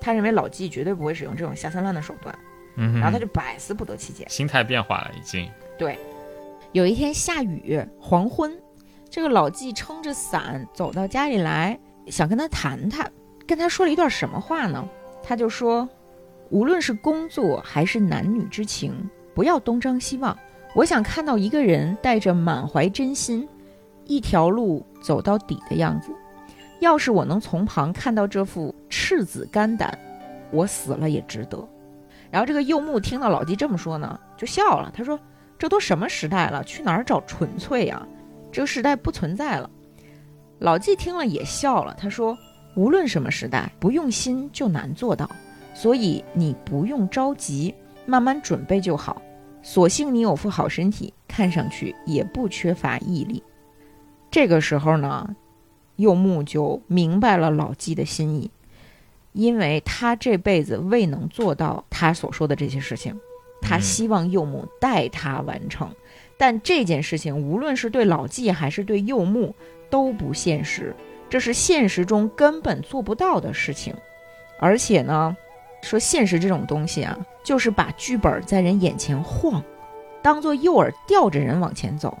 [0.00, 2.34] 他认为老纪绝对不会使用这种下三滥的手段，
[2.76, 4.24] 嗯，然后他就百思不得其解。
[4.30, 5.46] 心态变化了，已经。
[5.78, 5.98] 对。
[6.72, 8.52] 有一天下雨，黄昏，
[9.10, 13.12] 这个老纪撑着伞走到家里来，想跟他谈谈，
[13.46, 14.86] 跟他说了一段什么话呢？
[15.22, 15.88] 他就说，
[16.50, 18.92] 无论是工作还是男女之情，
[19.34, 20.36] 不要东张西望。
[20.74, 23.48] 我想看到一个人带着满怀真心，
[24.06, 26.10] 一条路走到底的样子。
[26.80, 29.96] 要是我能从旁看到这副赤子肝胆，
[30.50, 31.66] 我死了也值得。
[32.30, 34.90] 然后这个柚木听到老纪这么说呢，就笑了。
[34.92, 35.18] 他说
[35.56, 38.04] ：“这都什么时代了，去哪儿找纯粹呀？
[38.50, 39.70] 这个时代不存在了。”
[40.58, 42.36] 老纪听了也笑了，他说
[42.74, 45.30] ：“无论什么时代，不用心就难做到，
[45.74, 47.74] 所以你不用着急，
[48.06, 49.20] 慢慢准备就好。
[49.62, 53.42] 所幸你有副好身体，看上去也不缺乏毅力。”
[54.30, 55.34] 这个时候呢，
[55.96, 58.50] 柚木就明白了老纪的心意，
[59.32, 63.18] 因为他这辈子未能做到他所说的这些事情，
[63.62, 65.88] 他希望柚木代他完成。
[66.36, 69.54] 但这件事情，无论是对老纪还是对柚木，
[69.88, 70.94] 都不现实，
[71.34, 73.92] 这是现实中根本做不到的事情。
[74.60, 75.36] 而且呢，
[75.82, 79.60] 说现实这种东西啊，就是把剧本在人眼前晃，
[80.22, 82.16] 当做诱饵吊着人往前走。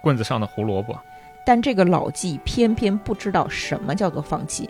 [0.00, 0.98] 棍子上的胡萝卜。
[1.46, 4.68] 但这个老纪偏偏不知道什么叫做放弃。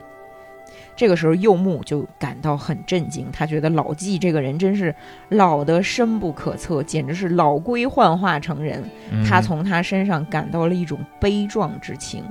[0.95, 4.95] 这个时候，柚木就感到很震惊，他觉得老纪这个人真是
[5.31, 8.85] 老得深不可测，简直是老龟幻化成人。
[9.11, 12.23] 嗯他从他身上感到了一种悲壮之情，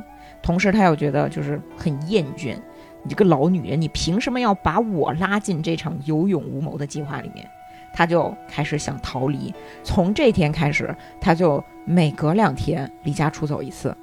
[0.43, 2.55] 同时他又觉得就是很厌倦。
[3.01, 7.49] 你这个老女人，你凭什么要把我拉进这场有勇无谋的计划里面？
[7.95, 9.53] 他就开始想逃离。
[9.83, 13.95] 从这天开始，他就每隔两天离家出走一次，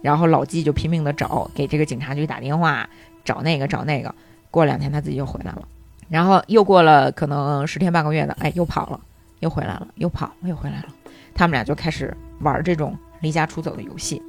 [0.00, 2.88] 然后老纪就拼命的找，给这个警察局打电话，
[3.24, 4.14] 找那个找那个。
[4.50, 5.66] 过两天他自己就回来了，
[6.10, 9.00] 然后又过了可能十天半个月的，哎，又跑了，
[9.40, 10.88] 又回来了，又跑，又回来了。
[11.34, 14.22] 他们俩就开始玩这种离家出走的游戏，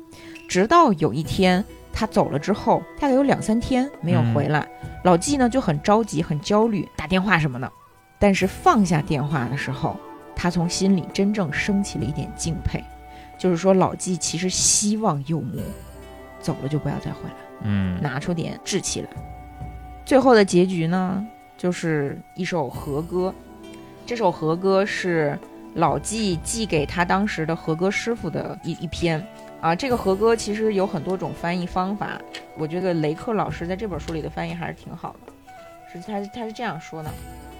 [0.54, 4.68] 直到有一天他走了之后，大概有两三天没有回来，
[5.04, 7.72] 老纪呢就很着急、很焦虑，打电话什么的。
[8.20, 9.98] 但是放下电话的时候，
[10.36, 12.84] 他从心里真正升起了一点敬佩，
[13.36, 15.60] 就是说老纪其实希望幼木
[16.40, 19.10] 走了就不要再回来，嗯拿出点志气来。
[20.06, 21.26] 最后的结局呢，
[21.58, 23.34] 就是一首和歌，
[24.06, 25.36] 这首和歌是
[25.74, 29.26] 老纪寄给他当时的和歌师傅的一一篇
[29.64, 29.76] 啊。
[29.76, 32.22] 这个和歌其实有很多种翻译方法，
[32.58, 35.34] 我觉得雷克老师在这本书里的翻译还是挺好的。
[35.92, 37.10] 是他他是这样说的：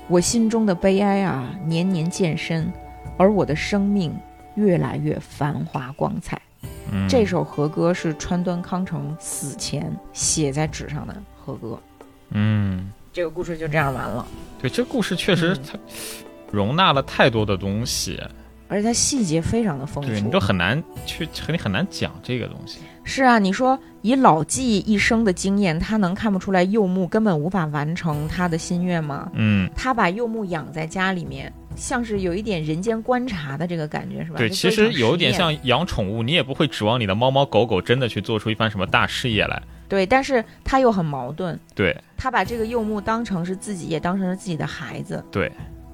[0.08, 2.72] 我心中的悲哀啊，年年渐深，
[3.18, 4.14] 而我的生命
[4.56, 6.40] 越来越繁华光彩。
[6.92, 11.80] 嗯这首和歌是川端康成死前写在纸上的和歌。
[12.32, 14.26] 嗯，这个故事就这样完了，
[14.60, 15.80] 对，这故事确实嗯它
[16.52, 18.20] 容纳了太多的东西，
[18.74, 20.10] 而且它细节非常的丰富。
[20.10, 22.80] 对你都很难去，你很难讲这个东西。
[23.04, 29.30] 是啊，你说以老纪一生的经验，他能看不出来柚木根本无法完成他的心愿吗？
[29.34, 34.38] 嗯，他把柚木养在家里面，像是有一点人间观察的这个感觉，是吧？
[34.38, 39.62] 对，其实有点像养宠物，你也不会指望你的猫猫狗狗真的去做出一番什么大事业来。
[39.90, 45.24] 对，但是他又很矛盾，对他把这个柚木当成是自己，也当成是自己的孩子。
[45.30, 45.52] 对，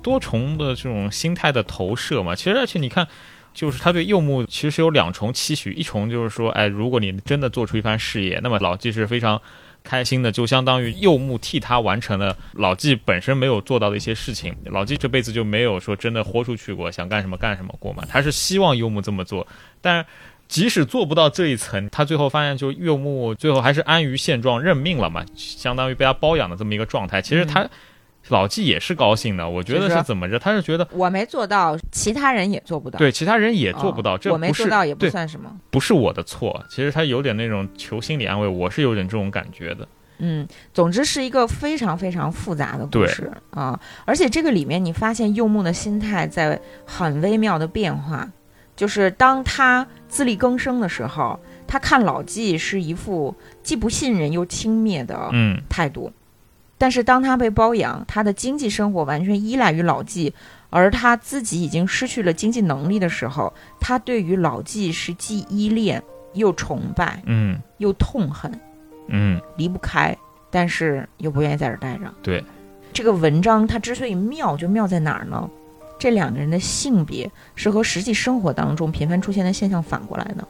[0.10, 2.36] 多重的这种心态的投射嘛。
[2.36, 3.08] 其实而且你看。
[3.52, 9.42] 就是他对柚木其实是有两重期许，一重就是说，哎，如果你真的做出一番事业，那么老纪是非常
[9.84, 14.56] 开心的，就相当于柚木替他完成了老纪本身 没有做到的一些事情。
[14.66, 19.46] 老纪这辈子就没有说真的豁出去过，想干什么干什么过嘛，他是希望柚木这么做，
[19.82, 20.06] 但
[20.48, 27.22] 即使做不到这一层，他最后发现就柚木最后还是安于现状认命了嘛，相当于被他包养的这么一个状态。
[27.22, 27.68] 其实他
[28.30, 29.48] 老纪也是高兴的。
[29.48, 30.40] 我觉得是是怎么着？
[30.40, 32.98] 他是觉得我没做到，其他人也做不到。
[32.98, 35.54] 对其他人也做不到，这我没做到也不算什么。
[35.70, 36.64] 不是我的错。
[36.70, 39.88] 其实他有点那种求心理安慰，我是有点这种感觉的。
[40.22, 48.30] 嗯，总之是一个非常非常复杂的故事啊，而且这个里面你发现柚木的心态在很微妙的变化，
[48.76, 56.12] 就是当他自力更生的时候，他看老纪是一副既不信任又轻蔑的嗯态度，
[56.80, 60.34] 但是当他被包养，他的经济生活完全依赖于老纪，
[60.72, 66.02] 而他自己已经失去了经济能力的时候，他对于老纪是既依恋
[66.34, 68.52] 又崇拜嗯又痛恨。
[69.12, 70.16] 嗯离不开，
[70.50, 72.14] 但是又不愿意在这儿待着。
[72.22, 72.44] 对，
[72.94, 75.50] 这个文章它之所以妙，就妙在哪儿呢？
[75.98, 80.48] 这两个人的性别是和实际生活当中频繁出现的现象反过来的。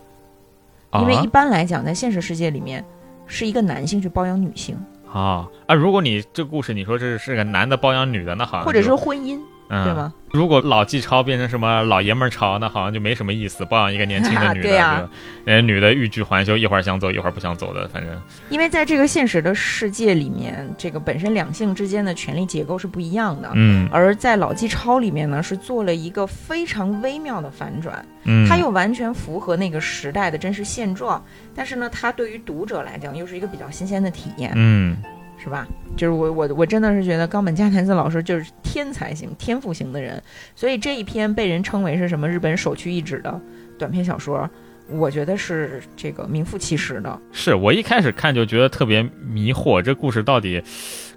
[0.99, 2.83] 因为啊一般来讲，在现实世界里面，
[3.25, 4.77] 是一个男性去包养女性，
[5.11, 5.73] 啊啊！
[5.75, 9.39] 如果你这故事你说这是个男的包养女的，那好像或者就说婚姻，
[9.69, 10.13] 嗯对吗？
[10.31, 15.09] 如果老纪超变成什么老爷们儿超，那好像就没什么意思，包养一个年轻的 女的，对呀吧
[15.45, 23.49] 人家女的欲拒还休，一会儿想走，一会儿不想走的，反正因为在这个现实的世界里面，这个本身两性之间的权力结构是不一样的。
[23.53, 31.23] 嗯而在老纪超里面呢，是做了一个非常微妙的反转，嗯，它又完全符合那个时代的真实现状，
[31.55, 34.97] 但是呢，它对于读者来讲又是一个比较新鲜的体验，嗯
[35.41, 35.65] 是吧？
[35.95, 40.21] 就是我我我真的是觉得冈本加奈子老师就是天才型、天赋型的人，
[40.55, 43.39] 所以这一篇被人称为是什么日本首屈一指的
[43.77, 44.49] 短篇小说，
[44.89, 47.19] 我觉得是这个名副其实的。
[47.31, 50.61] 是我一开始看就觉得特别迷惑，这故事到底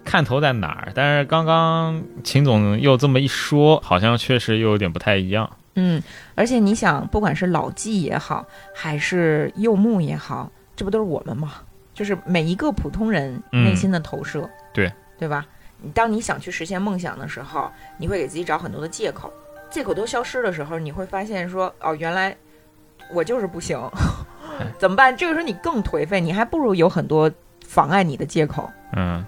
[0.05, 0.91] 看头在哪儿？
[0.95, 5.49] 但是刚刚秦总又这么一说，好像确实又有点不太一样。
[5.75, 6.01] 嗯，
[6.35, 8.45] 而且你想，不管是老纪也好，
[8.75, 11.53] 还是柚木也好，这不都是我们吗？
[11.93, 15.45] 就是每一个普通人嗯内心的投射，对对吧？
[15.81, 19.31] 你当你想去实现梦想的时候，你会给自己找很多的借口，
[19.69, 22.35] 借口都消失的时候，你会发现说，哦，原来
[23.13, 23.79] 我就是不行，
[24.79, 25.15] 怎么办？
[25.15, 27.29] 这个时候你更颓废，你还不如有很多
[27.67, 28.69] 妨碍你的借口。
[28.95, 29.25] 嗯，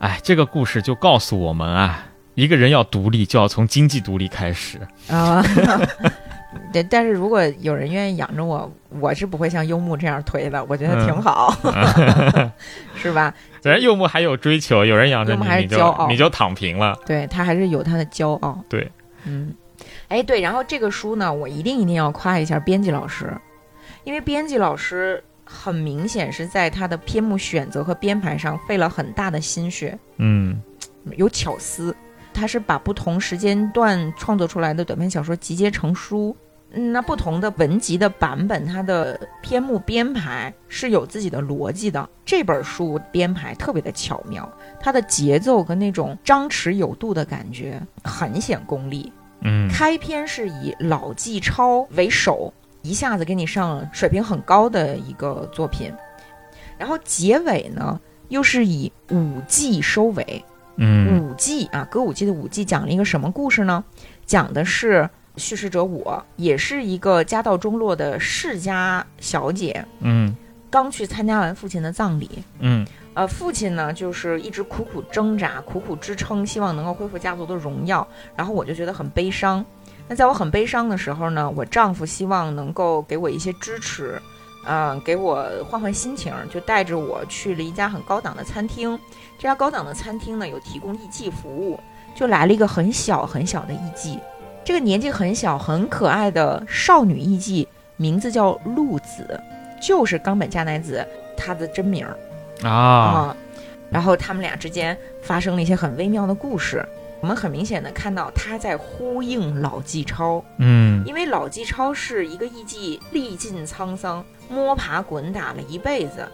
[0.00, 4.78] 哎，这个故事就告诉我们啊，一个人要独立，就要从经济独立开始。
[5.08, 5.42] 啊。
[6.72, 11.52] 对，但是如果有人愿意养着我，我是不会像幽木这样推的，我觉得挺好
[12.94, 13.34] 是吧？
[13.62, 16.98] 人家柚木还有追求，有人养着你，你就骄傲你就躺平了。
[17.04, 18.58] 对他还是有他的骄傲。
[18.68, 18.90] 对，
[19.24, 19.52] 嗯，
[20.08, 23.32] 哎，对，然后这个书呢，我一定一定要夸一下编辑老师，
[24.04, 30.62] 因为编辑老师很明显是在他的篇目选择和编排上费了很大的心血，嗯
[31.16, 31.94] 有巧思。
[32.32, 36.34] 他是把不同时间段创作出来的短篇小说集结成书。
[36.72, 42.08] 嗯，那不同的文集的版本，它的篇目编排是有自己的逻辑的。
[42.24, 44.48] 这本书编排特别的巧妙，
[44.78, 49.12] 它的节奏跟那种张弛有度的感觉很显功力。
[49.42, 52.52] 嗯开篇是以老纪超为首，
[52.82, 55.92] 一下子给你上水平很高的一个作品，
[56.78, 57.98] 然后结尾呢
[58.28, 60.44] 又是以舞伎收尾。
[60.76, 63.84] 嗯舞伎啊，歌舞伎的舞伎讲了一个什么故事呢？
[64.24, 65.08] 讲的是
[65.40, 70.36] 叙事者我，也是一个家道中落的世家小姐，嗯
[70.70, 72.30] 刚去参加完父亲的葬礼。
[72.60, 78.06] 嗯呃，父亲呢，就是一直苦苦挣扎、苦苦支撑，希望能够恢复家族的荣耀。
[78.36, 79.64] 然后我就觉得很悲伤。
[80.06, 84.22] 那在我很悲伤的时候呢，我丈夫希望能够给我一些支持，
[84.64, 88.96] 嗯、给我换换心情，就带着我去了一家很高档的餐厅。
[89.38, 91.80] 这家高档的餐厅呢，有提供艺妓服务，
[92.14, 94.20] 就来了一个很小很小的艺妓。
[94.64, 99.40] 这个年纪很小、很可爱的少女艺妓，名字叫露子，
[99.80, 101.06] 就是冈本加奈子
[101.36, 102.16] 她的真名儿。
[102.62, 103.36] 啊啊，
[103.90, 106.86] 然后他们俩之间发生了一些很微妙的故事。
[107.22, 116.26] 我们很明显的看到他在呼应老纪超，嗯因为老纪超是一个艺妓历尽沧桑、摸爬滚打了一辈子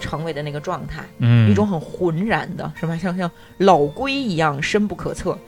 [0.00, 2.94] 成为的那个状态，嗯一种很浑然的，是吧？
[2.96, 5.38] 像像老龟一样深不可测。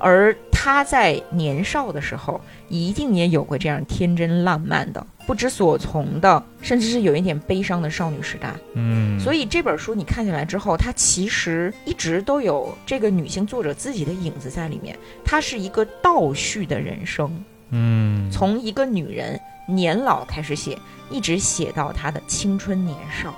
[0.00, 8.52] 而他在年少的时候，一定也有过这样天真烂漫的、不知所从的，甚至是有一点悲伤的少女时代。
[8.74, 14.98] 嗯，所以这本书你看下来之后，它其实一直都有这个女性作者自己的影子在里面。
[15.24, 19.38] 它是一个倒叙的人生，嗯从一个女人
[19.68, 20.78] 年老开始写，
[21.10, 23.34] 一直写到她的青春年少。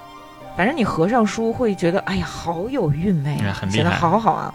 [0.56, 4.54] 反正你合上书会觉得，哎呀，好有韵味啊，哎很厉写的好好啊。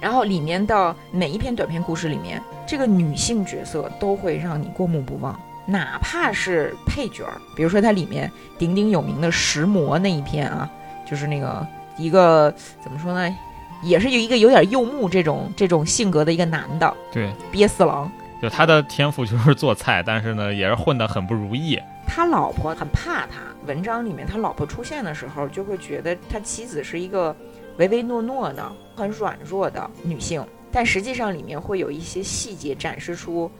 [0.00, 10.70] 然后里面的每一篇短篇故事里面，这个女性角色都会让你过目不忘，哪怕是配角儿，比如说它里面鼎鼎有名的石魔那一篇啊，
[11.08, 13.36] 就是那个一个怎么说呢，
[13.82, 18.10] 也是有一个有点柚木这种这种性格的一个男的对，憋死郎。
[18.40, 21.76] 就他的天赋就是做菜，但是呢，也是混得很不如意。
[22.06, 23.40] 他老婆很怕他。
[23.66, 27.34] 文章里面他老婆出现的时候，就会觉得他妻子是一个
[27.78, 30.44] 唯唯诺诺的、很软弱的女性。
[30.70, 33.50] 但实际上里面会有一些细节展示出，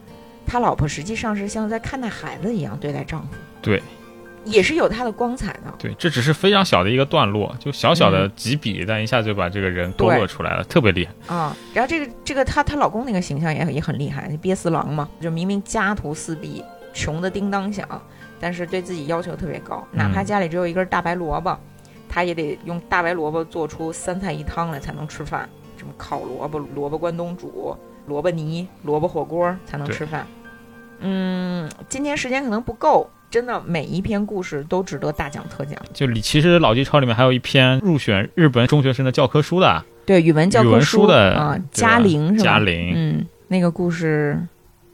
[0.46, 3.28] 他老婆实际上是像在看待孩子一样对待丈夫。
[3.62, 3.82] 对，
[4.44, 5.74] 也是有他的光彩的。
[5.78, 11.56] 对，这只是非常小的一个段落，就小小的几笔，但一下就把这个人勾勒出来了，特别厉害啊。
[11.72, 16.62] 然后这个这个她她老公那个形象也也很厉害，憋死狼嘛，就明明家徒四壁，
[16.92, 17.88] 穷的叮当响，
[18.38, 21.58] 但是对自己要求特别高，哪怕家里只有一根大白萝卜，
[22.08, 25.48] 他也得用大白萝卜做出三菜一汤来才能吃饭。
[25.76, 30.26] 什么烤萝卜、萝卜关东煮、萝卜泥、萝卜火锅才能吃饭。
[31.00, 35.78] 嗯，今天时间可能不够，真的每一篇故事都值得大讲特讲。
[35.92, 42.42] 就里其实老纪超里面还有一篇入选日本中学生的教科书的，对语文教科书的啊，嘉玲是吧？
[42.42, 44.36] 嘉玲，嗯，那个故事，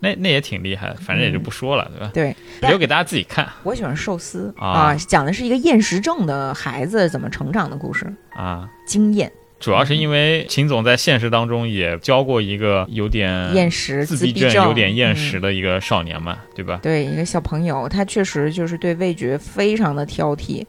[0.04, 2.10] 那那也挺厉害，反正也就不说了，对吧？
[2.12, 2.36] 对，
[2.68, 3.48] 留给大家自己看。
[3.62, 9.32] 我喜欢寿司啊，讲的是一个厌食症的孩子怎么成长的故事啊，经验。
[9.60, 16.78] 主要是因为秦总在现实当中也教过一个有点厌食、自闭症、有点厌食的一个少年嘛，对吧？
[16.82, 20.62] 对，一个小朋友，他确实就是对味觉非常的挑剔。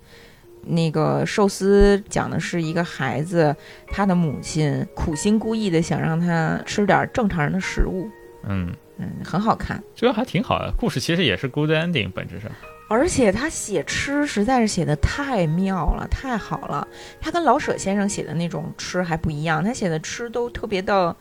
[0.68, 3.54] 那个寿司讲的是一个孩子，
[3.88, 8.10] 他的母亲苦心孤诣的想让他吃点正常人的食物。
[8.48, 10.74] 嗯嗯，很好看，这个还挺好的。
[10.78, 12.50] 故事其实也是 good ending，本质上。
[12.88, 16.88] 而且他写吃实在是写的太妙了，太好了。
[17.20, 21.16] 他跟老舍先生写的那种吃还不一样，他写的吃都特别的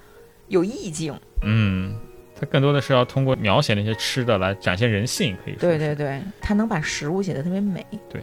[0.48, 1.18] 有意境。
[1.42, 1.96] 嗯，
[2.38, 5.60] 他更多的是要通过描写那些吃的来展现人性，可以说。
[5.60, 7.84] 对对对，他能把食物写的特别美。
[8.10, 8.22] 对，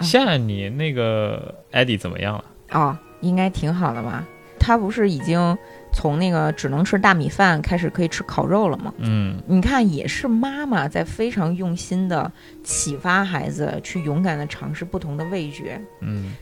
[0.00, 2.44] 现在你那个艾迪怎么样了？
[2.72, 4.22] 哦，应该挺好的吧？
[4.60, 5.58] 他不是已经。
[5.92, 8.92] 从那个只能吃大米饭开始，可以吃烤肉了嘛？
[8.98, 12.30] 嗯，你看，也是妈妈在非常用心的
[12.64, 15.80] 启发孩子去勇敢的尝试不同的味觉。
[16.00, 16.34] 嗯，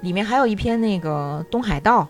[0.00, 2.08] 里面还有一篇那个东海道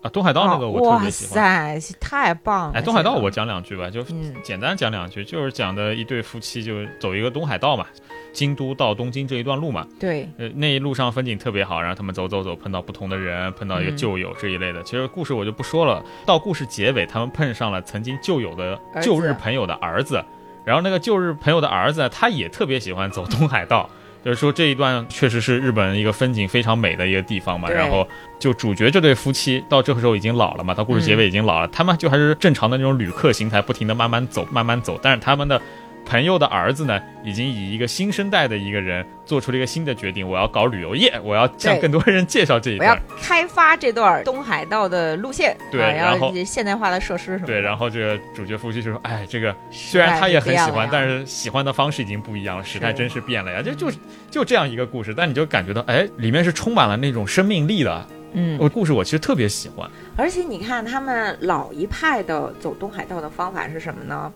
[0.00, 2.72] 啊，东海道那个我特别喜欢，哇塞，太棒了！
[2.74, 4.02] 哎，东海道我讲两句吧，就
[4.42, 7.86] 简单讲两句，就是讲的一对夫妻就走一个东海道嘛。
[8.32, 14.82] 京都到东京这一段路嘛，对，呃，那一路上风景特别好，然后他们走走走，碰到不同的人，碰到一个旧友这一类的。
[14.82, 16.02] 其实故事我就不说了。
[16.24, 20.24] 到故事结尾，他们碰上了曾经旧友的旧日朋友的儿子，
[20.64, 23.88] 然后那个旧日朋友的儿子他也特别喜欢走东海道，
[24.24, 27.68] 就是说这一段确实是日本一个风景非常美的一个地方嘛。
[27.68, 28.08] 然后
[28.38, 35.60] 就主角这对夫妻到这个时候已经老了嘛，到故事结尾已经老了，他们就还是正常的那种旅客形态，不停的慢慢走，慢慢走，但是他们的。
[36.04, 53.90] 朋友的儿子呢，已经以一个新生代的一个人做出了一个新的决定，我要搞旅游业，我要向更多人介绍这一段，我要开发这段东海道的路线，对，然后现代化的设施什么，对，然后这个主角夫妻就说，哎，这个虽然他也很喜欢，但是喜欢的方式已经不一样了，时代真是变了呀，就就
[54.30, 64.32] 就这样一个故事，但你就感觉到，哎，里面是充满了那种生命力的，嗯，我故事我其实特别喜欢，而且你看他们老一派的走东海道的方法是什么呢？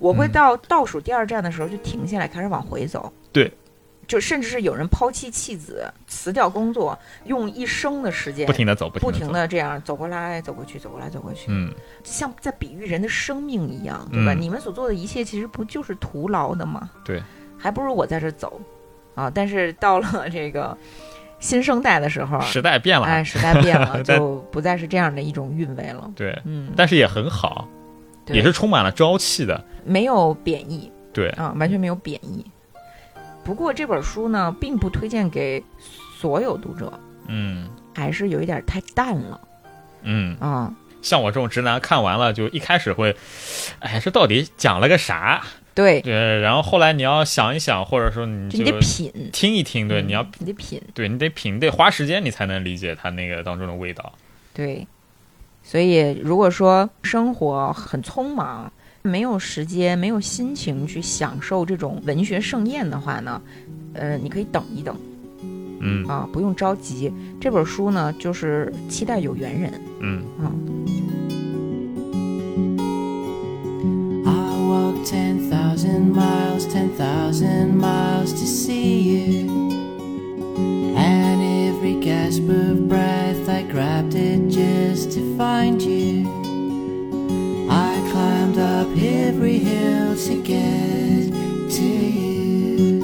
[0.00, 3.12] 我会到倒数第二站的时候就停下来，开始往回走。
[3.32, 3.52] 对，
[4.08, 11.46] 就甚至是有人抛弃妻子，辞掉工作，用一生的时间不停的走，不停的这样走过来走过去，走过来走过去。
[11.48, 11.72] 嗯，
[12.02, 14.32] 像在比喻人的生命一样，对吧？
[14.32, 16.90] 你们所做的一切其实不就是徒劳的吗？
[17.04, 17.22] 对，
[17.56, 18.60] 还不如我在这走
[19.14, 19.30] 啊！
[19.32, 20.76] 但是到了这个
[21.38, 26.10] 新生代的时候，时代变了，哎，时代变了， 就不再是这样的一种韵味了。
[26.16, 27.68] 对，嗯，但是也很好。
[28.26, 31.30] 也是充满了朝气的，没有贬义，对。
[31.30, 32.44] 啊，完全没有贬义。
[33.42, 35.62] 不过这本书呢，并不推荐给
[36.18, 36.92] 所有读者，
[37.26, 39.40] 嗯，还是有一点太淡了，
[40.02, 40.36] 嗯。
[40.38, 43.16] 啊，像我这种直男看完了，就一开始会，
[43.80, 45.42] 哎，这到底讲了个啥？
[45.74, 46.00] 对。
[46.02, 49.30] 对，然后后来你要想一想，或者说你就得品。
[49.32, 54.12] 听一听，对，你要你得品，对你得品，你得花时间，你才能理解它那个当中的味道，
[54.52, 54.86] 对。
[55.70, 63.40] 所以，如果说生活很匆忙，没有时间、没有心情去享受这种文学盛宴的话呢，
[63.94, 64.96] 呃，你可以等一等，
[65.78, 66.04] 嗯。
[66.08, 67.12] 啊，不用着急。
[67.40, 70.24] 这本书呢，就是期待有缘人，嗯
[81.82, 82.00] 啊。
[82.00, 86.28] gasp of breath, I grabbed it just to find you.
[87.70, 91.32] I climbed up every hill to get
[91.76, 93.02] to you.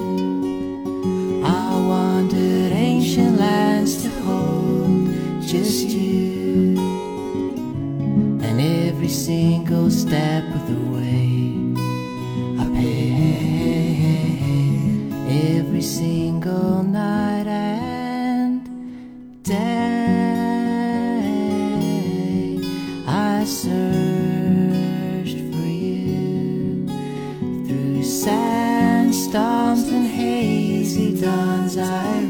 [1.45, 5.11] I wandered ancient lands to hold
[5.43, 6.79] just you.
[8.43, 11.75] And every single step of the way.
[12.59, 14.37] I paid
[15.59, 17.76] every single night and
[19.47, 19.55] day.
[23.07, 26.89] I searched for you
[27.67, 31.79] through sandstorms and hazy dawns.
[31.79, 32.26] I